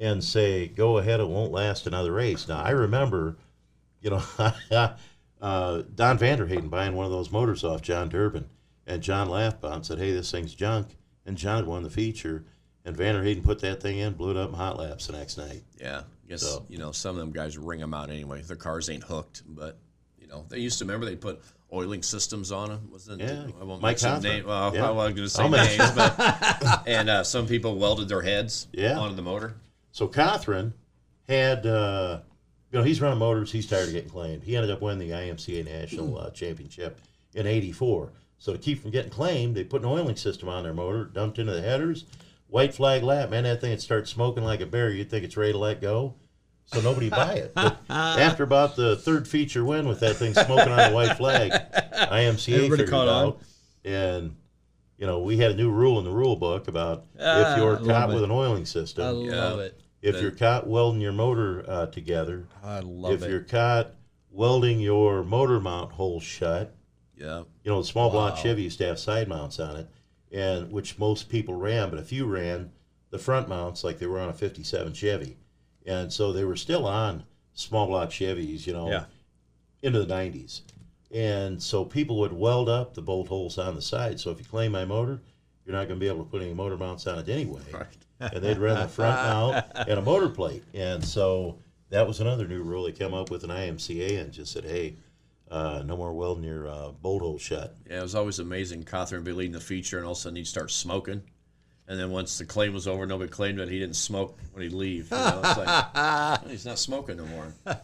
[0.00, 3.36] and say, "Go ahead, it won't last another race." Now I remember,
[4.00, 4.22] you know,
[5.40, 8.46] uh, Don Vanderhayden buying one of those motors off John Durbin,
[8.88, 12.44] and John laughed and said, "Hey, this thing's junk." And John had won the feature,
[12.84, 15.38] and Vanner Hayden put that thing in, blew it up in hot laps the next
[15.38, 15.62] night.
[15.80, 18.42] Yeah, I guess So- you know some of them guys ring them out anyway.
[18.42, 19.78] Their cars ain't hooked, but
[20.18, 21.40] you know they used to remember they put
[21.72, 22.88] oiling systems on them.
[22.90, 24.46] Wasn't Yeah, I won't Mike mention name.
[24.46, 24.88] Well, Yeah.
[24.88, 28.98] I wasn't going to say names, but and uh, some people welded their heads Yeah.
[28.98, 29.54] onto the motor.
[29.92, 30.72] So Cothran
[31.28, 32.20] had, uh,
[32.70, 33.50] you know, he's running motors.
[33.52, 34.42] He's tired of getting claimed.
[34.42, 36.98] He ended up winning the IMCA National uh, Championship
[37.34, 38.12] in '84.
[38.38, 41.38] So to keep from getting claimed, they put an oiling system on their motor, dumped
[41.38, 42.04] into the headers,
[42.48, 43.30] white flag lap.
[43.30, 44.90] Man, that thing would start smoking like a bear.
[44.90, 46.14] You'd think it's ready to let go.
[46.72, 47.52] So nobody buy it.
[47.54, 51.50] But after about the third feature win with that thing smoking on the white flag,
[51.72, 53.26] IMCA Everybody figured caught it on.
[53.26, 53.40] out.
[53.84, 54.36] And
[54.98, 57.76] you know, we had a new rule in the rule book about Ah, if you're
[57.78, 58.14] caught it.
[58.14, 59.80] with an oiling system, I love it.
[60.00, 63.30] if you're caught welding your motor uh, together, I love if it.
[63.30, 63.94] you're caught
[64.30, 66.74] welding your motor mount hole shut,
[67.16, 69.88] Yeah, you know, the small block Chevy used to have side mounts on it,
[70.30, 72.70] and which most people ran, but a few ran
[73.10, 75.36] the front mounts like they were on a 57 Chevy.
[75.86, 77.24] And so they were still on
[77.54, 79.04] small block Chevys, you know, Yeah.
[79.82, 80.62] into the 90s.
[81.10, 84.18] And so people would weld up the bolt holes on the side.
[84.18, 85.20] So if you claim my motor,
[85.66, 87.86] you're not going to be able to put any motor mounts on it anyway right.
[88.20, 90.64] and they'd run the front mount and a motor plate.
[90.74, 91.58] And so
[91.90, 92.84] that was another new rule.
[92.84, 94.96] They came up with an IMCA and just said, hey,
[95.50, 97.76] uh, no more welding your uh, bolt hole shut.
[97.88, 98.84] Yeah, it was always amazing.
[98.84, 101.22] Cothran would be leading the feature, and all of a sudden he'd start smoking.
[101.92, 103.68] And then once the claim was over, nobody claimed it.
[103.68, 105.10] He didn't smoke when he'd leave.
[105.10, 105.42] You know?
[105.44, 107.52] It's like, "Oh, he's not smoking no more.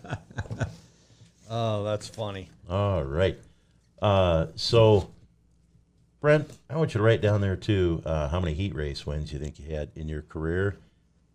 [1.50, 2.48] oh, that's funny.
[2.70, 3.36] All right.
[4.00, 5.10] Uh, so,
[6.22, 9.30] Brent, I want you to write down there too uh, how many heat race wins
[9.30, 10.78] you think you had in your career,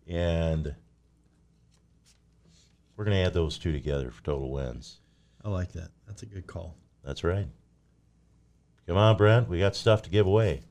[0.08, 0.74] and
[2.96, 4.96] we're going to add those two together for total wins.
[5.44, 5.90] I like that.
[6.08, 6.74] That's a good call.
[7.04, 7.46] That's right.
[8.88, 9.48] Come on, Brent.
[9.48, 10.62] We got stuff to give away.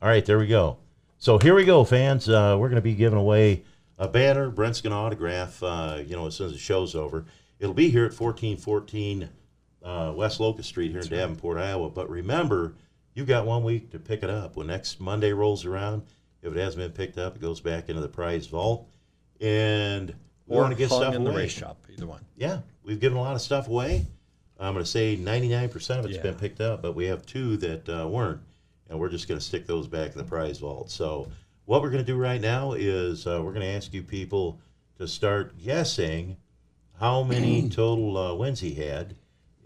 [0.00, 0.76] All right, there we go.
[1.22, 2.30] So here we go, fans.
[2.30, 3.62] Uh, we're going to be giving away
[3.98, 4.48] a banner.
[4.48, 7.26] Brent's going to autograph, uh, you know, as soon as the show's over.
[7.58, 9.28] It'll be here at 1414
[9.82, 11.90] uh, West Locust Street here in Davenport, Iowa.
[11.90, 12.72] But remember,
[13.12, 14.56] you've got one week to pick it up.
[14.56, 16.04] When next Monday rolls around,
[16.40, 18.88] if it hasn't been picked up, it goes back into the prize vault.
[19.42, 20.14] And
[20.46, 21.84] we Or want to get stuff in the race shop.
[21.90, 22.24] Either one.
[22.34, 24.06] yeah, we've given a lot of stuff away.
[24.58, 26.22] I'm going to say 99% of it's Yeah.
[26.22, 28.40] been picked up, but we have two that uh, weren't,
[28.90, 30.90] and we're just going to stick those back in the prize vault.
[30.90, 31.28] So,
[31.64, 34.60] what we're going to do right now is uh, we're going to ask you people
[34.98, 36.36] to start guessing
[36.98, 39.14] how many total uh, wins he had,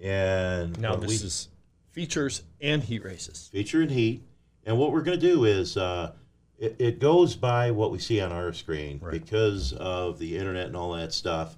[0.03, 1.49] and Now this we is
[1.93, 3.49] features and heat races.
[3.53, 4.23] feature and heat.
[4.67, 6.13] And what we're going to do is uh,
[6.59, 9.13] it, it goes by what we see on our screen Right.
[9.13, 11.57] because of the internet and all that stuff.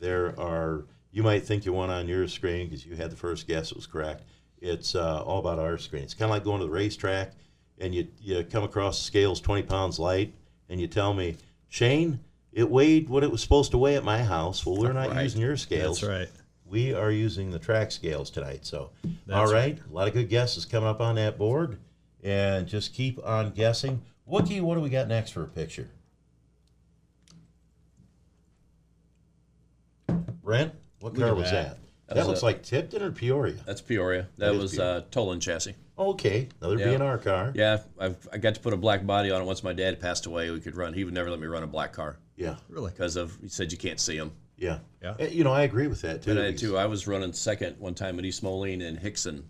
[0.00, 3.46] There are you might think you won on your screen because you had the first
[3.46, 4.22] guess it was correct.
[4.62, 6.04] It's uh, all about our screen.
[6.04, 7.32] It's kind of like going to the racetrack
[7.78, 10.32] and you you come across scales twenty pounds light
[10.68, 11.36] and you tell me
[11.68, 12.20] Shane
[12.52, 14.64] it weighed what it was supposed to weigh at my house.
[14.64, 15.24] Well, we're not Right.
[15.24, 16.28] using your scales That's right.
[16.64, 18.64] we are using the track scales tonight.
[18.64, 18.90] So,
[19.26, 21.78] That's all right, a lot of good guesses coming up on that board,
[22.22, 24.00] and just keep on guessing.
[24.30, 25.88] Wookie, what do we got next for a picture?
[30.42, 31.78] Brent, what car was that.
[32.14, 32.20] That?
[32.20, 33.54] That That, looks a- like Tipton or Peoria.
[33.66, 34.28] That's Peoria.
[34.38, 34.92] That That, is was Peoria.
[34.96, 35.74] uh, Tolan chassis.
[35.98, 36.96] Okay, another Yeah.
[36.96, 37.52] B&R car.
[37.54, 40.26] Yeah, I've, I got to put a black body on it once my dad passed
[40.26, 40.50] away.
[40.50, 40.94] We could run.
[40.94, 42.90] He would never let me run a black car Yeah, Really?
[42.90, 44.32] because of he said you can't see them.
[44.56, 45.20] yeah, Yeah.
[45.26, 46.30] You know, I agree with that too.
[46.32, 46.76] And I too.
[46.78, 49.48] I was running second one time at East Moline, and Hickson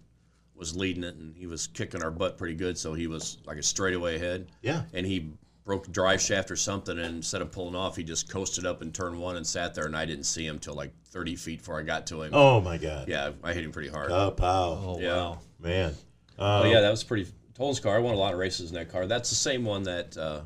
[0.54, 2.76] was leading it, and he was kicking our butt pretty good.
[2.76, 4.48] So he was like a straightaway ahead.
[4.62, 4.82] Yeah.
[4.92, 5.30] And he
[5.64, 8.82] broke the drive shaft or something, and instead of pulling off, he just coasted up
[8.82, 11.58] in turn one and sat there, and I didn't see him till like 30 feet
[11.58, 12.30] before I got to him.
[12.34, 13.08] Oh my God.
[13.08, 14.10] Yeah, I hit him pretty hard.
[14.10, 14.78] Oh, pow.
[14.84, 15.16] Oh Yeah.
[15.16, 15.38] wow.
[15.60, 15.94] Man.
[16.38, 17.30] Oh Uh, yeah, that was pretty.
[17.54, 17.96] Tolan's car.
[17.96, 19.06] I won a lot of races in that car.
[19.06, 20.40] That's the same one that uh,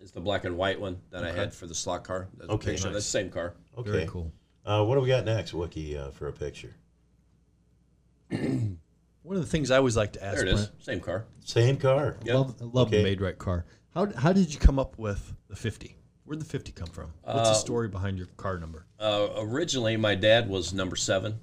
[0.00, 2.28] is the black and white one that I had for the slot car.
[2.38, 2.84] That's Okay, picture.
[2.86, 2.94] nice.
[2.94, 3.54] That's the same car.
[3.76, 3.90] Okay.
[3.90, 4.32] Very cool.
[4.64, 6.74] Uh, what do we got next, Wookie, uh, for a picture?
[8.30, 10.66] One of the things I always like to ask There it is.
[10.66, 11.24] Brent, Same car.
[11.44, 12.16] Same car.
[12.24, 12.34] Yep.
[12.34, 12.98] Love, love Okay.
[12.98, 13.64] the made right car.
[13.94, 15.96] How how did you come up with the 50?
[16.24, 17.10] Where'd the 50 come from?
[17.22, 18.86] What's the story behind your car number?
[18.98, 21.38] Uh, originally, my dad was number seven,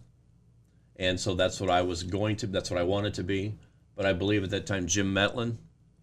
[0.96, 2.48] and so that's what I was going to.
[2.48, 3.56] That's what I wanted to be.
[3.96, 5.58] But I believe at that time Jim Metlin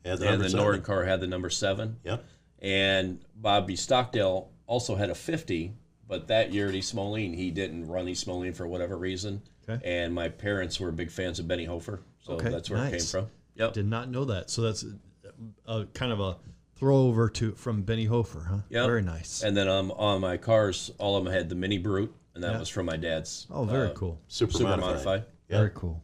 [0.05, 0.65] Had the and the seven.
[0.65, 2.25] Norden car had the number seven, Yep.
[2.61, 5.75] and Bobby Stockdale also had a fifty.
[6.07, 9.43] But that year at East Moline, he didn't run East Moline for whatever reason.
[9.69, 9.79] Okay.
[9.85, 13.01] And my parents were big fans of Benny Hofer, so Okay, that's where it came
[13.01, 13.27] from.
[13.57, 13.75] Yep.
[13.75, 14.49] Did not know that.
[14.49, 14.87] So that's
[15.67, 16.37] a, a kind of a
[16.81, 18.59] throwover to from Benny Hofer, huh?
[18.71, 18.87] Yep.
[18.87, 19.43] Very nice.
[19.43, 22.53] And then um, on my cars, all of them had the Mini Brute, and that
[22.53, 22.59] Yeah.
[22.61, 23.47] was from my dad's.
[23.51, 24.21] oh, very uh, cool.
[24.29, 24.91] Super, Super modified.
[24.91, 25.25] modified.
[25.49, 25.57] Yeah.
[25.59, 26.03] Very cool.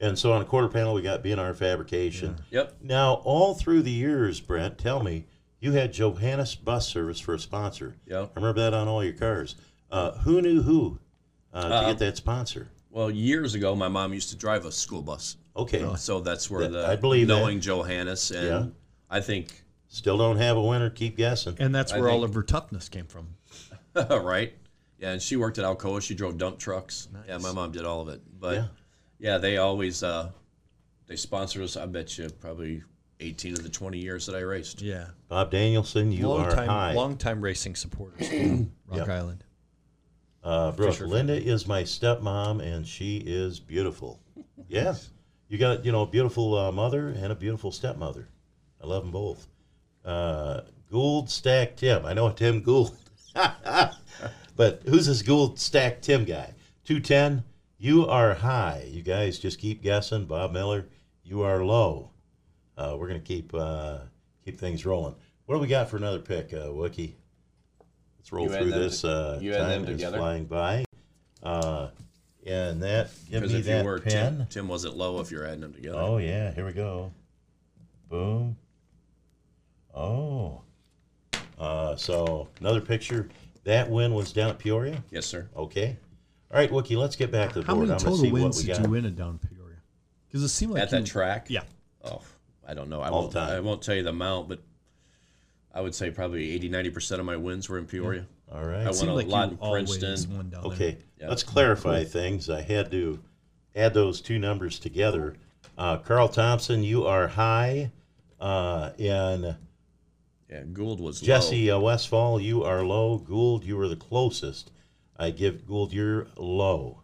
[0.00, 2.36] And so on a quarter panel, we got B&R Fabrication.
[2.50, 2.76] Yep.
[2.82, 5.26] Now, all through the years, Brent, tell me,
[5.60, 7.96] you had Johannes Bus Service for a sponsor.
[8.06, 8.32] Yep.
[8.36, 9.56] I remember that on all your cars.
[9.90, 10.98] Uh, who knew who
[11.52, 12.68] uh, to Um, get that sponsor?
[12.90, 15.84] Well, years ago, my mom used to drive a school bus, Okay.
[15.96, 17.38] so that's where That- the I believe that.
[17.38, 18.66] knowing Johannes and Yeah.
[19.10, 20.90] I think Still don't have a winner.
[20.90, 21.54] Keep guessing.
[21.60, 23.28] And that's I where all think- of her toughness came from.
[23.94, 24.52] right?
[24.98, 26.02] Yeah, and she worked at Alcoa.
[26.02, 27.06] She drove dump trucks.
[27.28, 28.20] Yeah, my mom did all of it.
[28.40, 28.66] But Yeah.
[29.20, 30.30] yeah, they always uh,
[31.06, 31.76] they sponsored us.
[31.76, 32.82] I bet you probably
[33.20, 34.82] eighteen of the twenty years that I raced.
[34.82, 35.08] Yeah.
[35.28, 36.92] Bob Danielson, you long are time, high.
[36.94, 38.26] long time racing supporters.
[38.28, 39.08] from Rock Yep.
[39.08, 39.44] Island.
[40.42, 44.20] Uh, Brooke, Fisher Linda is my stepmom, and she is beautiful.
[44.68, 44.94] Yeah,
[45.54, 48.26] you got you know a beautiful uh, mother and a beautiful stepmother.
[48.82, 49.46] I love them both.
[50.04, 52.04] Uh, Gould Stack Tim.
[52.04, 52.96] I know a Tim Gould,
[54.56, 56.54] but who's this Gould Stack Tim guy?
[56.84, 57.44] Two ten.
[57.78, 58.88] You are high.
[58.90, 60.24] You guys just keep guessing.
[60.24, 60.86] Bob Miller,
[61.22, 62.10] you are low.
[62.76, 63.98] Uh, we're gonna keep uh,
[64.44, 65.14] keep things rolling.
[65.46, 67.12] What do we got for another pick, uh, Wookie?
[68.18, 69.04] Let's roll You through this.
[69.04, 70.84] uh, you time is flying by.
[72.46, 74.36] Uh, and that give Because me if that you were pen.
[74.38, 75.98] Tim, Tim wasn't low if you're adding them together.
[75.98, 77.10] Oh yeah, here we go.
[78.10, 78.56] Boom.
[79.94, 80.60] Oh.
[81.58, 83.28] Uh, so another picture.
[83.64, 85.02] That win was down at Peoria.
[85.10, 85.48] Yes, sir.
[85.56, 85.96] Okay.
[86.50, 86.96] All right, Wookie.
[86.98, 87.88] Let's get back to the How board.
[87.88, 88.84] many I'm gonna total see what wins we did got.
[88.84, 89.76] you win at down Peoria?
[90.28, 91.46] Because it seemed like At you, that track.
[91.48, 91.62] Yeah.
[92.04, 92.20] Oh,
[92.68, 93.00] I don't know.
[93.00, 93.32] I All won't.
[93.32, 93.50] time.
[93.50, 94.60] I won't tell you the amount, but
[95.72, 98.26] I would say probably 80, 90 percent of my wins were in Peoria.
[98.54, 98.84] All I right.
[98.84, 100.36] won seemed a like lot you in Princeton.
[100.36, 100.72] won down there.
[100.72, 100.98] Okay.
[101.20, 101.28] Yeah.
[101.28, 102.48] Let's clarify things.
[102.48, 103.18] I had to
[103.74, 105.34] add those two numbers together.
[105.76, 107.90] Uh, Carl Thompson, you are high.
[108.40, 109.56] Uh, and
[110.48, 111.78] Yeah, Gould was Jesse low.
[111.78, 113.18] uh, Westfall, you are low.
[113.18, 114.70] Gould, you were the closest.
[115.16, 117.00] I give Gould, you're low.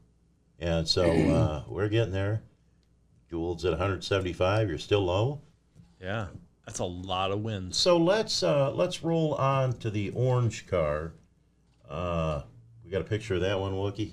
[0.60, 2.42] And so uh, we're getting there.
[3.30, 4.68] Gould's at 175.
[4.68, 5.40] You're still low.
[6.00, 6.26] Yeah.
[6.66, 7.76] That's a lot of wins.
[7.76, 11.12] So let's uh, let's roll on to the orange car.
[11.90, 12.42] Uh,
[12.84, 14.12] we got a picture of that one, Wookie.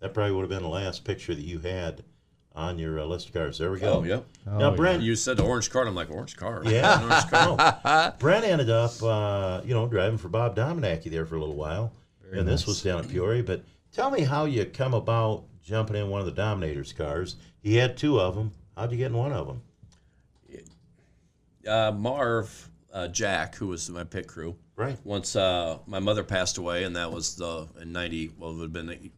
[0.00, 2.02] That probably would have been the last picture that you had
[2.54, 3.58] on your uh, list of cars.
[3.58, 4.00] There we go.
[4.00, 4.26] Oh, yep.
[4.46, 5.88] Now, Brent, You said the orange card.
[5.88, 6.62] I'm like orange car.
[6.64, 7.02] Yeah.
[7.08, 7.76] orange car.
[7.84, 8.12] No.
[8.18, 11.92] Brent ended up, uh, you know, driving for Bob Dominacki there for a little while,
[12.32, 13.42] and this was down at Peoria.
[13.42, 17.36] But tell me how you come about jumping in one of the Dominators cars.
[17.62, 18.52] He had two of them.
[18.76, 19.62] How'd you get in one of them?
[21.66, 24.98] Uh, Marv uh, Jack, who was my pit crew, Right.
[25.04, 28.32] once uh, my mother passed away, and that was the in ninety.
[28.36, 29.10] Well, it would have been the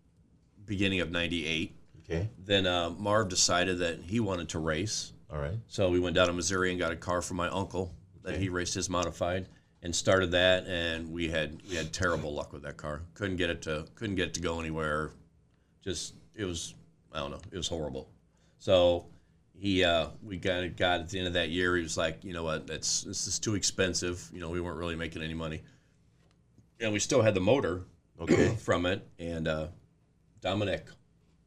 [0.67, 1.77] beginning of ninety eight.
[2.05, 2.29] Okay.
[2.45, 5.59] Then uh, Marv decided that he wanted to race, All right.
[5.67, 7.93] so we went down to Missouri and got a car from my uncle
[8.23, 8.43] that Okay.
[8.43, 9.49] he raced his modified,
[9.83, 10.67] and started that.
[10.67, 13.01] And we had we had terrible luck with that car.
[13.15, 15.11] Couldn't get it to couldn't get it to go anywhere.
[15.83, 16.75] Just it was
[17.13, 17.41] I don't know.
[17.51, 18.11] It was horrible.
[18.59, 19.07] So
[19.59, 21.77] he uh, we got it got at the end of that year.
[21.77, 24.29] He was like, you know what, that's this is too expensive.
[24.33, 25.63] You know, we weren't really making any money,
[26.81, 27.83] and we still had the motor
[28.21, 28.55] Okay.
[28.61, 29.07] from it.
[29.19, 29.67] And uh,
[30.41, 30.87] Dominic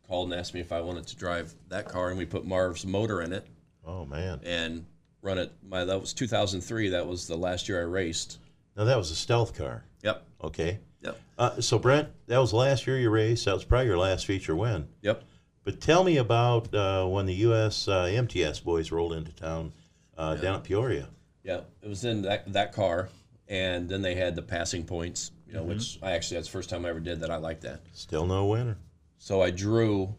[0.07, 2.85] called and asked me if I wanted to drive that car, and we put Marv's
[2.85, 3.45] motor in it
[3.85, 4.39] Oh man.
[4.43, 4.85] and
[5.21, 5.51] run it.
[5.67, 6.89] My that was 2003.
[6.89, 8.39] That was the last year I raced.
[8.75, 9.83] Now that was a stealth car.
[10.03, 10.79] Yep, Okay.
[11.01, 13.45] yep, Uh, so Brent, that was the last year you raced.
[13.45, 14.87] That was probably your last feature win.
[15.01, 15.23] yep.
[15.69, 17.87] But tell me about uh, when the U.S.
[17.87, 19.71] Uh, MTS boys rolled into town
[20.17, 21.09] uh, down at Peoria.
[21.43, 23.09] Yeah, it was in that that car,
[23.47, 25.29] and then they had the passing points.
[25.45, 27.29] You know, which I actually that's the first time I ever did that.
[27.29, 27.81] I like that.
[27.93, 28.77] Still no winner.
[29.19, 30.15] So I drew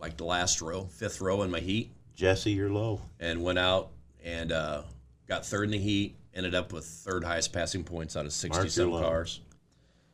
[0.00, 3.00] like the last row, fifth row in my heat, Jesse, you're low.
[3.20, 3.90] and went out
[4.24, 4.82] and uh,
[5.28, 6.16] got third in the heat.
[6.34, 9.06] Ended up with third highest passing points out of sixty Mark some your low.
[9.06, 9.40] cars.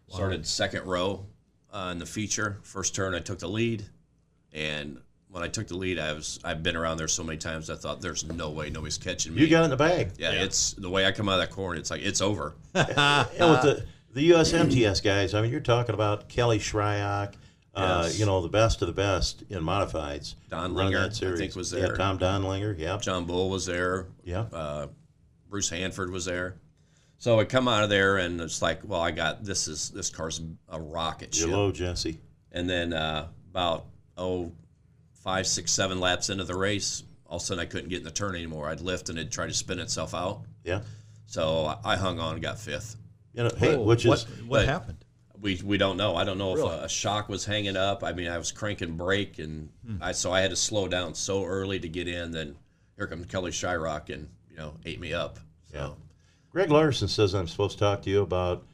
[0.09, 1.25] Started second row
[1.73, 2.59] uh, in the feature.
[2.63, 3.87] First turn, I took the lead,
[4.53, 4.99] and
[5.31, 7.69] when I took the lead, I was I've been around there so many times.
[7.71, 9.43] I thought there's no way nobody's catching me.
[9.43, 10.13] You got in the bag.
[10.19, 11.79] yeah, it's the way I come out of that corner.
[11.79, 12.55] It's like it's over.
[12.75, 13.85] and with the
[14.15, 14.53] the U.S.
[14.55, 17.35] MTS guys, I mean, you're talking about Kelly Shryock,
[17.75, 18.19] uh, Yes.
[18.19, 20.35] you know, the best of the best in modifieds.
[20.49, 21.81] Don Run Linger, I think, was there.
[21.83, 21.97] Yeah, there.
[21.97, 22.77] Tom Donlinger.
[22.79, 24.07] Yeah, John Bull was there.
[24.25, 24.47] yeah.
[24.53, 24.87] uh,
[25.51, 26.57] Bruce Hanford was there.
[27.19, 30.09] So I come out of there and it's like, well, I got this is this
[30.09, 31.57] car's a rocket You're ship.
[31.57, 32.19] low, Jesse.
[32.53, 33.87] And then uh, about
[34.19, 34.53] oh
[35.23, 38.05] five, six, seven laps into the race, all of a sudden I couldn't get in
[38.05, 38.69] the turn anymore.
[38.69, 40.43] I'd lift and it'd try to spin itself out.
[40.65, 40.81] Yeah.
[41.27, 42.97] So I- I hung on and got fifth.
[43.35, 45.05] You know, hey, Oh, which what, is what but- happened?
[45.41, 46.17] We, we don't know.
[46.17, 48.03] I don't know if a, a shock was hanging up.
[48.03, 49.99] I mean, I was cranking brake, and Hmm.
[50.03, 52.33] I so I had to slow down so early to get in.
[52.33, 52.57] Then
[52.97, 55.39] here comes Kelly Shryock and you know ate me up.
[55.71, 55.91] So Yeah.
[56.51, 58.65] Greg Larson says I'm supposed to talk to you about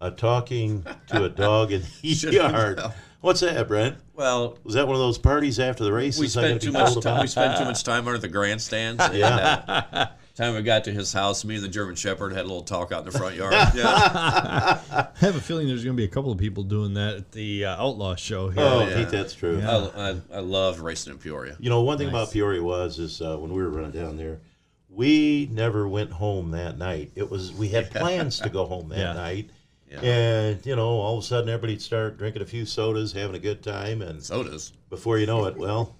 [0.00, 2.80] uh, talking to a dog in the Should've yard.
[3.22, 3.28] Known.
[3.28, 3.96] What's that, Brent?
[4.14, 6.20] Well, Was that one of those parties after the races?
[6.20, 7.20] we I spent gotta too much time.
[7.20, 9.02] We spent too much time under the grandstands.
[9.02, 9.62] and, Yeah.
[9.92, 12.62] uh, time we got to his house, me and the German Shepherd had a little
[12.62, 13.52] talk out in the front yard.
[13.74, 13.84] Yeah.
[13.86, 17.32] I have a feeling there's going to be a couple of people doing that at
[17.32, 18.62] the uh, Outlaw show here.
[18.62, 18.86] Oh, Yeah.
[18.86, 19.60] I think that's true.
[19.62, 21.56] I, I, I loved racing in Peoria.
[21.60, 24.40] You know, one thing about Peoria was is uh, when we were running down there,
[24.88, 27.12] we never went home that night.
[27.14, 29.12] It was we had plans to go home that Yeah.
[29.14, 29.50] night,
[29.92, 30.00] Yeah.
[30.00, 33.38] and you know, all of a sudden everybody'd start drinking a few sodas, having a
[33.38, 34.72] good time, and Sodas.
[34.88, 35.96] before you know it, well,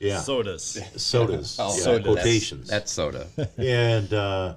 [0.00, 0.80] yeah, Sodas.
[0.96, 2.04] sodas, Oh, yeah, soda.
[2.04, 3.50] quotations, That's, that's soda.
[3.58, 4.54] and uh,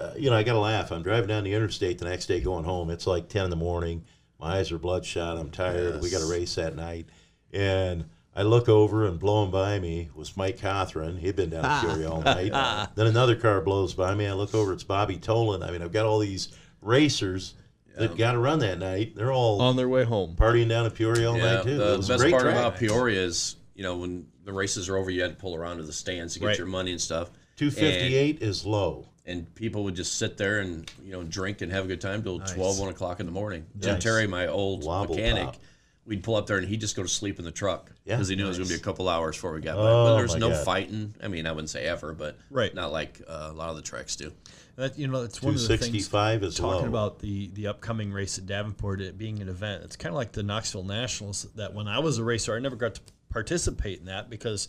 [0.00, 0.92] uh, you know, I got to laugh.
[0.92, 2.90] I'm driving down the interstate the next day going home.
[2.90, 4.04] It's like 10 in the morning.
[4.40, 5.36] My eyes are bloodshot.
[5.36, 6.00] I'm tired.
[6.02, 7.06] We got a race that night.
[7.52, 11.18] And I look over and blowing by me was Mike Cothran.
[11.18, 12.88] He'd been down to Peoria all night.
[12.94, 14.26] then another car blows by me.
[14.26, 14.72] I look over.
[14.72, 15.62] It's Bobby Tolan.
[15.66, 16.48] I mean, I've got all these
[16.80, 17.54] racers
[17.96, 19.14] that got to run that night.
[19.16, 20.34] They're all On their way home.
[20.36, 21.76] partying down in Peoria all Yeah, night, too.
[21.78, 22.54] the it was best great part track.
[22.56, 25.78] about Peoria is, you know, when the races are over, you had to pull around
[25.78, 26.58] to the stands to get Right.
[26.58, 27.30] your money and stuff.
[27.56, 29.06] 258 is low.
[29.26, 32.00] And, and people would just sit there and, you know, drink and have a good
[32.00, 33.64] time till twelve, 1 o'clock in the morning.
[33.78, 35.56] Jim Terry, my old Wobble mechanic, pop.
[36.04, 38.16] we'd pull up there and he'd just go to sleep in the truck Yeah.
[38.16, 39.84] because he knew it was going to be a couple hours before we got back.
[39.86, 40.64] Oh, But there's my no God.
[40.64, 41.14] fighting.
[41.22, 42.74] I mean, I wouldn't say ever, but Right.
[42.74, 44.30] not like uh, a lot of the tracks do.
[44.76, 46.88] That, you know, it's one of the things 265 is talking low.
[46.88, 49.84] about the the upcoming race at Davenport it being an event.
[49.84, 51.46] It's kind of like the Knoxville Nationals.
[51.54, 53.00] That when I was a racer, I never got to
[53.30, 54.68] participate in that because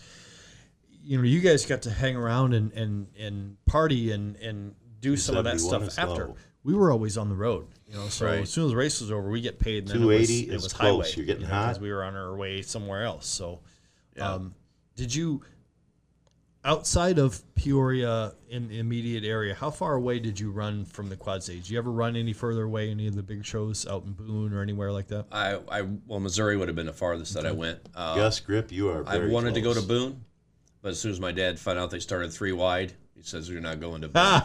[1.03, 5.18] you know you guys got to hang around and and and party and and do
[5.18, 6.28] some of that stuff after.
[6.28, 6.36] low.
[6.64, 8.08] We were always on the road, you know.
[8.08, 8.39] So Right.
[8.41, 9.84] as soon as the race was over, we get paid.
[9.84, 10.91] And then it was, 280 it is was close.
[10.91, 11.12] highway.
[11.16, 11.68] You're getting you know, hot.
[11.68, 13.28] because we were on our way somewhere else.
[13.28, 13.60] So,
[14.18, 14.34] Yeah.
[14.34, 14.56] um,
[14.95, 15.41] did you
[16.66, 21.16] outside of Peoria in the immediate area, how far away did you run from the
[21.16, 21.63] Quad Cities?
[21.66, 24.51] Did you ever run any further away, any of the big shows out in Boone
[24.53, 25.28] or anywhere like that?
[25.32, 27.80] I, I well, Missouri would have been the farthest that I went.
[27.95, 29.86] Uh, Gus Grip, you are I very wanted to go to close.
[29.88, 30.26] Boone,
[30.82, 33.61] but as soon as my dad found out they started three wide, he says you're
[33.61, 34.41] not going to Boone.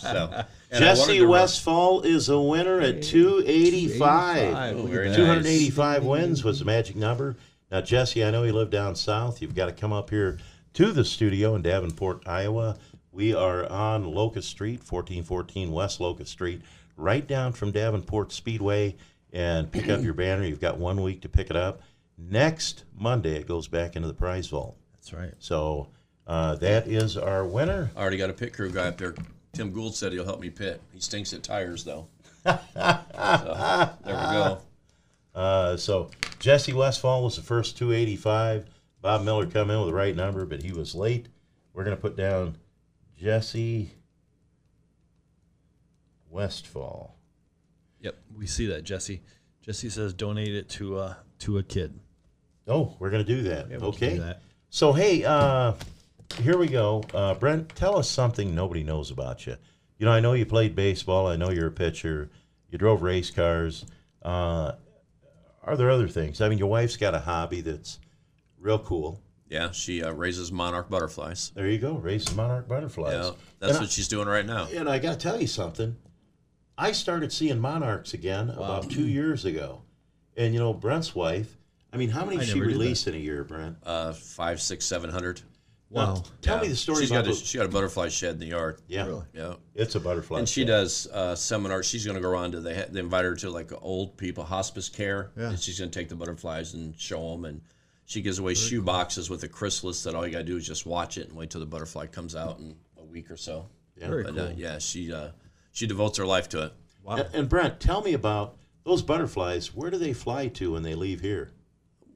[0.00, 4.74] so, and I wanted Jesse to run- Westfall is a winner at 285.
[4.74, 5.10] Oh, Look at very that.
[5.10, 5.16] nice.
[5.16, 7.36] 285 wins was the magic number.
[7.70, 9.40] Now, Jesse, I know you live down south.
[9.40, 10.38] You've got to come up here
[10.74, 12.76] to the studio in Davenport, Iowa.
[13.12, 16.62] We are on Locust Street, 1414 West Locust Street,
[16.96, 18.96] right down from Davenport Speedway,
[19.32, 20.44] and pick up your banner.
[20.44, 21.82] You've got one week to pick it up.
[22.16, 24.76] Next Monday, it goes back into the prize vault.
[24.94, 25.34] That's right.
[25.38, 25.88] So
[26.26, 27.90] uh, that is our winner.
[27.96, 29.14] I already got a pit crew guy up there.
[29.52, 30.80] Tim Gould said he'll help me pit.
[30.92, 32.06] He stinks at tires though.
[32.44, 34.58] so, there we go.
[35.34, 38.66] Uh, so Jesse Westfall was the first 285.
[39.02, 41.28] Bob Miller come in with the right number, but he was late.
[41.72, 42.56] We're going to put down
[43.18, 43.92] Jesse
[46.28, 47.16] Westfall.
[48.00, 49.22] Yep, we see that, Jesse.
[49.62, 51.98] Jesse says donate it to uh to a kid.
[52.66, 53.70] Oh, we're going to do that.
[53.70, 54.14] Yeah, okay.
[54.14, 54.42] do that.
[54.68, 55.72] So, hey, uh,
[56.38, 57.02] here we go.
[57.12, 59.56] Uh, Brent, tell us something nobody knows about you.
[59.98, 61.26] You know, I know you played baseball.
[61.26, 62.30] I know you're a pitcher.
[62.70, 63.84] You drove race cars.
[64.22, 64.72] Uh,
[65.64, 66.40] are there other things?
[66.40, 67.98] I mean, your wife's got a hobby that's
[68.60, 69.20] real cool.
[69.48, 71.50] Yeah, she uh, raises monarch butterflies.
[71.56, 73.14] There you go, racing monarch butterflies.
[73.14, 74.66] Yeah, that's And what she's doing right now.
[74.66, 75.96] I, and I got to tell you something.
[76.78, 79.82] I started seeing monarchs again about two years ago,
[80.36, 81.56] and you know Brent's wife.
[81.92, 83.76] I mean, how many I she never did release in a year, Brent?
[83.82, 85.42] Uh, five, six, seven hundred.
[85.92, 86.24] Now, Wow.
[86.40, 86.62] tell Yeah.
[86.62, 88.80] me the story She's about got a, she got a butterfly shed in the yard.
[88.86, 89.24] yeah, Really?
[89.34, 89.54] Yeah.
[89.74, 90.38] it's a butterfly.
[90.38, 90.68] And she shed.
[90.68, 91.86] does uh, seminars.
[91.86, 94.44] She's going to go on to they, ha- they invite her to like old people
[94.44, 95.48] hospice care, Yeah.
[95.48, 97.44] and she's going to take the butterflies and show them.
[97.44, 97.60] And
[98.10, 100.66] she gives away shoe boxes with a chrysalis that all you got to do is
[100.66, 103.68] just watch it and wait till the butterfly comes out in a week or so.
[103.96, 104.08] Yeah.
[104.08, 104.46] Very But cool.
[104.46, 105.28] uh, yeah, she uh,
[105.70, 106.72] she devotes her life to it.
[107.04, 107.16] wow.
[107.18, 109.72] And, and Brent, tell me about those butterflies.
[109.72, 111.52] Where do they fly to when they leave here?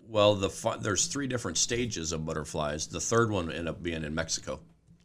[0.09, 2.89] Well, the there's three different stages of butterflies.
[2.89, 4.59] The third one ended up being in Mexico,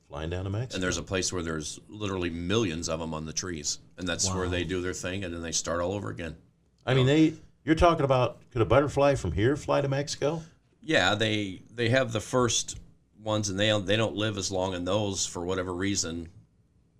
[0.07, 0.73] Flying down to Mexico.
[0.75, 4.27] and there's a place where there's literally millions of them on the trees, and that's
[4.33, 6.35] where they do their thing, and then they start all over again.
[6.83, 7.33] I mean, they.
[7.63, 10.41] You're talking about could a butterfly from here fly to Mexico?
[10.81, 12.77] Yeah, they they have the first
[13.21, 16.29] ones, and they they don't live as long in those for whatever reason.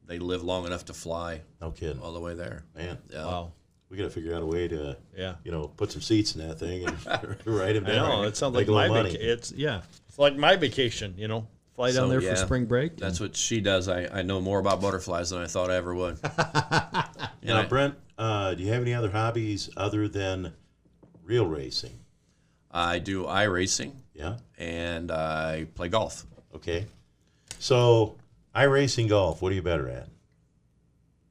[0.06, 2.64] They live long enough to fly No kidding, all the way there.
[2.76, 2.98] man.
[3.12, 3.26] Yeah.
[3.26, 3.52] Wow.
[3.90, 5.36] We got to figure out a way to, Yeah.
[5.44, 6.98] you know, put some seats in that thing and
[7.46, 8.10] write them I down.
[8.10, 8.24] know.
[8.24, 9.12] It sounds like a little my money.
[9.12, 9.82] vac- it's yeah.
[10.08, 11.48] It's like my vacation, you know.
[11.76, 12.98] Fly down So, there yeah, for spring break.
[12.98, 13.88] That's what she does.
[13.88, 16.20] I, I know more about butterflies than I thought I ever would.
[17.42, 20.54] And Now, I- Brent, uh, do you have any other hobbies other than
[21.24, 21.98] real racing?
[22.72, 24.38] I do iRacing Yeah.
[24.58, 26.26] and I play golf.
[26.56, 26.86] Okay.
[27.60, 28.16] So,
[28.56, 29.42] iRacing golf.
[29.42, 30.08] What are you better at?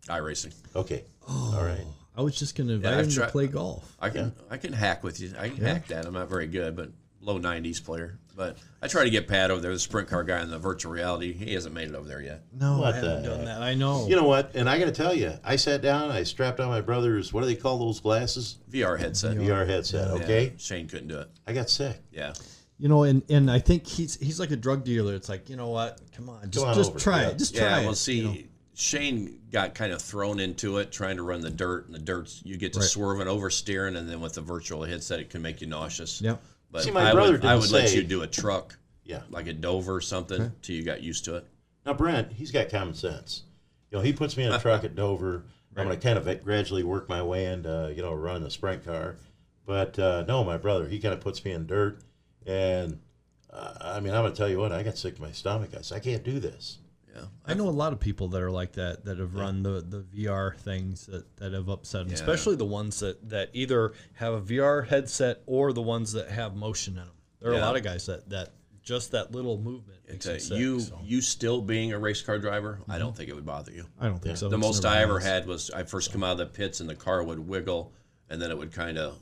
[0.08, 0.54] iRacing.
[0.74, 1.04] Okay.
[1.28, 1.84] All right.
[1.84, 3.94] Oh, I was just going to invite I've him to play golf.
[4.00, 5.32] I can I can hack with you.
[5.38, 5.74] I can Yeah.
[5.74, 6.06] hack that.
[6.06, 8.18] I'm not very good, but low 90s player.
[8.38, 10.92] But I try to get Pat over there, the sprint car guy in the virtual
[10.92, 11.32] reality.
[11.32, 12.44] He hasn't made it over there yet.
[12.58, 13.46] No, What I haven't done heck?
[13.46, 13.62] that.
[13.62, 14.06] I know.
[14.06, 14.54] You know what?
[14.54, 17.40] And I got to tell you, I sat down, I strapped on my brother's, what
[17.40, 18.58] do they call those glasses?
[18.70, 19.36] VR headset.
[19.36, 20.52] VR headset, Yeah, okay?
[20.56, 21.28] Shane couldn't do it.
[21.48, 21.96] I got sick.
[22.12, 22.32] Yeah.
[22.78, 25.14] You know, and, and I think he's he's like a drug dealer.
[25.16, 26.00] It's like, you know what?
[26.16, 27.00] Come on, just on just over.
[27.00, 27.28] try Yeah.
[27.30, 27.38] it.
[27.38, 27.60] Just Yeah.
[27.70, 27.96] try well, it.
[27.96, 28.36] see, you know.
[28.74, 32.40] Shane got kind of thrown into it trying to run the dirt, and the dirt's
[32.44, 32.88] you get to Right.
[32.88, 36.22] swerving, oversteering, and then with the virtual headset, it can make you nauseous.
[36.22, 36.40] Yep.
[36.70, 38.76] But See, my I brother would, I didn't would let say- you do a truck,
[39.04, 39.22] Yeah.
[39.30, 41.46] like a Dover or something, till you got used to it.
[41.86, 43.44] Now, Brent, he's got common sense.
[43.90, 45.44] You know, he puts me in a truck at Dover.
[45.76, 48.84] I'm going to kind of gradually work my way into, you know, running a sprint
[48.84, 49.16] car.
[49.64, 52.00] But uh, no, my brother, he kind of puts me in dirt.
[52.46, 52.98] And
[53.50, 55.70] uh, I mean, I'm going to tell you what, I got sick to my stomach.
[55.76, 56.78] I said, I can't do this.
[57.20, 57.26] Yeah.
[57.46, 60.00] I know a lot of people that are like that that have run the, the
[60.14, 62.14] VR things that, that have upset them, Yeah.
[62.14, 66.54] especially the ones that, that either have a VR headset or the ones that have
[66.56, 67.12] motion in them.
[67.40, 67.66] There are a Yeah.
[67.66, 68.50] lot of guys that, that
[68.82, 70.98] just that little movement makes It's them a, sick, you so.
[71.04, 73.16] you still being a race car driver, I don't mm-hmm.
[73.18, 73.84] think it would bother you.
[74.00, 74.48] I don't think so.
[74.48, 75.28] The It's most never I ever been us.
[75.28, 77.92] had was I first come out of the pits and the car would wiggle,
[78.30, 79.18] and then it would kind of.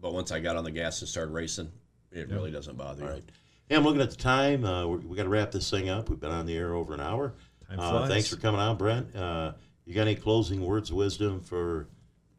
[0.00, 1.72] But once I got on the gas and started racing,
[2.12, 3.22] it really doesn't bother you.
[3.70, 3.74] All right.
[3.74, 4.64] Hey, I'm looking at the time.
[4.64, 6.08] Uh, we we got to wrap this thing up.
[6.08, 7.34] We've been on the air over an hour.
[7.68, 9.14] Time Uh, thanks for coming on, Brent.
[9.14, 9.52] Uh,
[9.84, 11.88] you got any closing words of wisdom for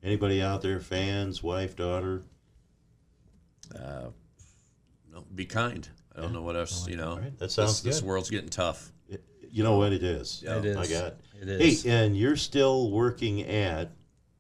[0.04, 2.24] anybody out there, fans, wife, daughter?
[3.76, 4.10] Uh,
[5.12, 5.88] no, be kind.
[6.16, 6.88] I don't know what else.
[6.88, 8.08] You know, All right, that this, sounds this good.
[8.08, 8.92] world's getting tough.
[9.52, 10.44] You know what it is.
[10.46, 10.58] Yeah.
[10.58, 10.76] It is.
[10.76, 11.16] My God.
[11.42, 11.84] It is.
[11.84, 13.90] Hey, and you're still working at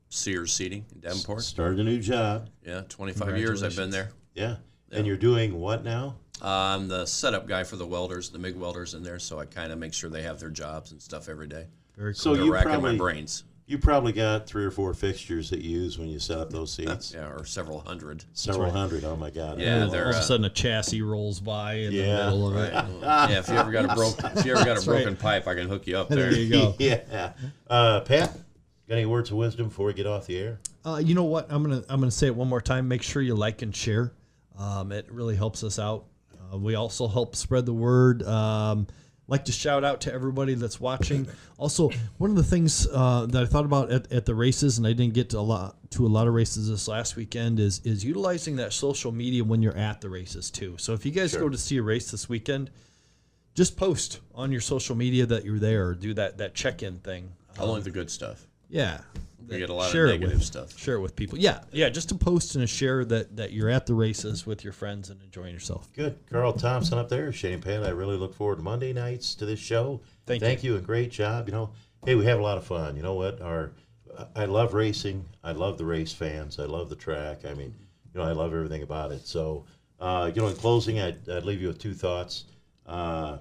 [0.09, 1.41] Sears Seating in Davenport.
[1.41, 2.49] started a new job.
[2.63, 4.11] Yeah, 25 years I've been there.
[4.35, 4.57] Yeah.
[4.91, 6.15] And you're doing what now?
[6.41, 9.71] I'm the setup guy for the welders, the MIG welders in there, so I kind
[9.71, 11.67] of make sure they have their jobs and stuff every day.
[11.97, 12.19] Very cool.
[12.19, 13.43] So They're you racking probably my brains.
[13.67, 16.71] you probably got three or four fixtures that you use when you set up those
[16.73, 17.13] seats.
[17.15, 18.23] Yeah, or several hundred.
[18.33, 19.03] Several hundred.
[19.03, 19.59] Oh my God.
[19.59, 22.17] Yeah, all they're, of a uh, sudden a chassis rolls by in Yeah.
[22.17, 22.73] the middle of it.
[23.01, 25.03] yeah, if you ever got a broke, if you ever got a right.
[25.03, 26.39] broken pipe, I can hook you up There there.
[26.39, 26.75] you go.
[26.79, 27.33] yeah.
[27.69, 28.31] Uh, Pat,
[28.87, 30.59] got any words of wisdom before we get off the air?
[30.85, 31.47] Uh, you know what?
[31.51, 32.87] I'm gonna I'm gonna say it one more time.
[32.87, 34.13] Make sure you like and share.
[34.57, 36.05] Um, it really helps us out.
[36.51, 38.23] Uh, we also help spread the word.
[38.23, 38.87] Um,
[39.27, 41.27] like to shout out to everybody that's watching.
[41.57, 44.87] Also, one of the things uh, that I thought about at, at the races, and
[44.87, 47.79] I didn't get to a lot to a lot of races this last weekend, is
[47.83, 50.75] is utilizing that social media when you're at the races too.
[50.77, 52.71] So if you guys go to see a race this weekend,
[53.53, 55.89] just post on your social media that you're there.
[55.89, 57.31] Or do that that check in thing.
[57.59, 58.47] Only the good stuff.
[58.69, 59.01] Yeah.
[59.47, 60.77] We get a lot of Share it negative with- stuff.
[60.77, 61.37] Share it with people.
[61.39, 61.89] Yeah, yeah.
[61.89, 65.09] Just to post and to share that that you're at the races with your friends
[65.09, 65.91] and enjoying yourself.
[65.93, 66.17] Good.
[66.29, 67.83] Carl Thompson up there, Shane Pat.
[67.83, 70.01] I really look forward to Monday nights to this show.
[70.25, 70.47] Thank you.
[70.47, 70.75] Thank you.
[70.75, 71.47] and great job.
[71.47, 71.69] You know,
[72.05, 72.95] hey, we have a lot of fun.
[72.95, 73.41] You know what?
[73.41, 73.71] Our
[74.35, 75.23] I love racing.
[75.43, 76.59] I love the race fans.
[76.59, 77.45] I love the track.
[77.45, 77.73] I mean,
[78.13, 79.25] you know, I love everything about it.
[79.25, 79.65] So,
[79.99, 82.45] uh, you know, in closing, I'd, I'd leave you with two thoughts.
[82.85, 83.37] Uh,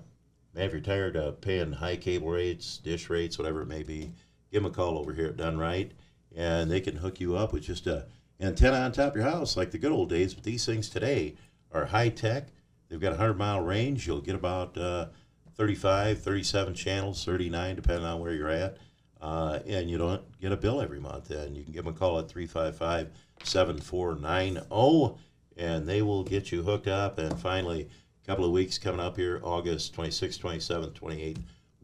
[0.55, 4.13] man, if you're tired of paying high cable rates, dish rates, whatever it may be,
[4.51, 5.93] give them a call over here at Done Right,
[6.35, 8.07] and they can hook you up with just a
[8.41, 10.35] antenna on top of your house like the good old days.
[10.35, 11.37] But these things today
[11.73, 12.49] are high tech.
[12.89, 14.07] They've got a 100 mile range.
[14.07, 15.07] You'll get about uh,
[15.57, 18.79] 35, 37 channels, 39, depending on where you're at.
[19.21, 21.31] Uh, and you don't get a bill every month.
[21.31, 23.11] And you can give them a call at 355
[23.43, 25.21] 7490,
[25.57, 27.19] and they will get you hooked up.
[27.19, 27.89] And finally,
[28.23, 31.39] a couple of weeks coming up here August 26, 27, 28.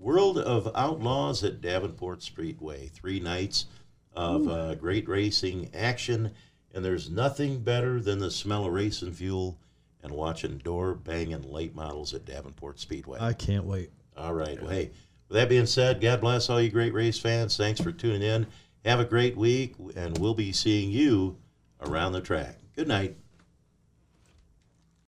[0.04, 2.88] World of Outlaws at Davenport Speedway.
[2.88, 3.64] Three nights
[4.12, 6.30] of uh, great racing action.
[6.74, 9.58] And there's nothing better than the smell of racing fuel
[10.02, 13.18] and watching door banging late models at Davenport Speedway.
[13.18, 13.92] I can't wait.
[14.14, 14.60] All right.
[14.60, 14.90] Well, hey,
[15.30, 17.56] with that being said, God bless all you great race fans.
[17.56, 18.46] Thanks for tuning in.
[18.84, 21.38] Have a great week, and we'll be seeing you
[21.80, 22.58] around the track.
[22.76, 23.16] Good night.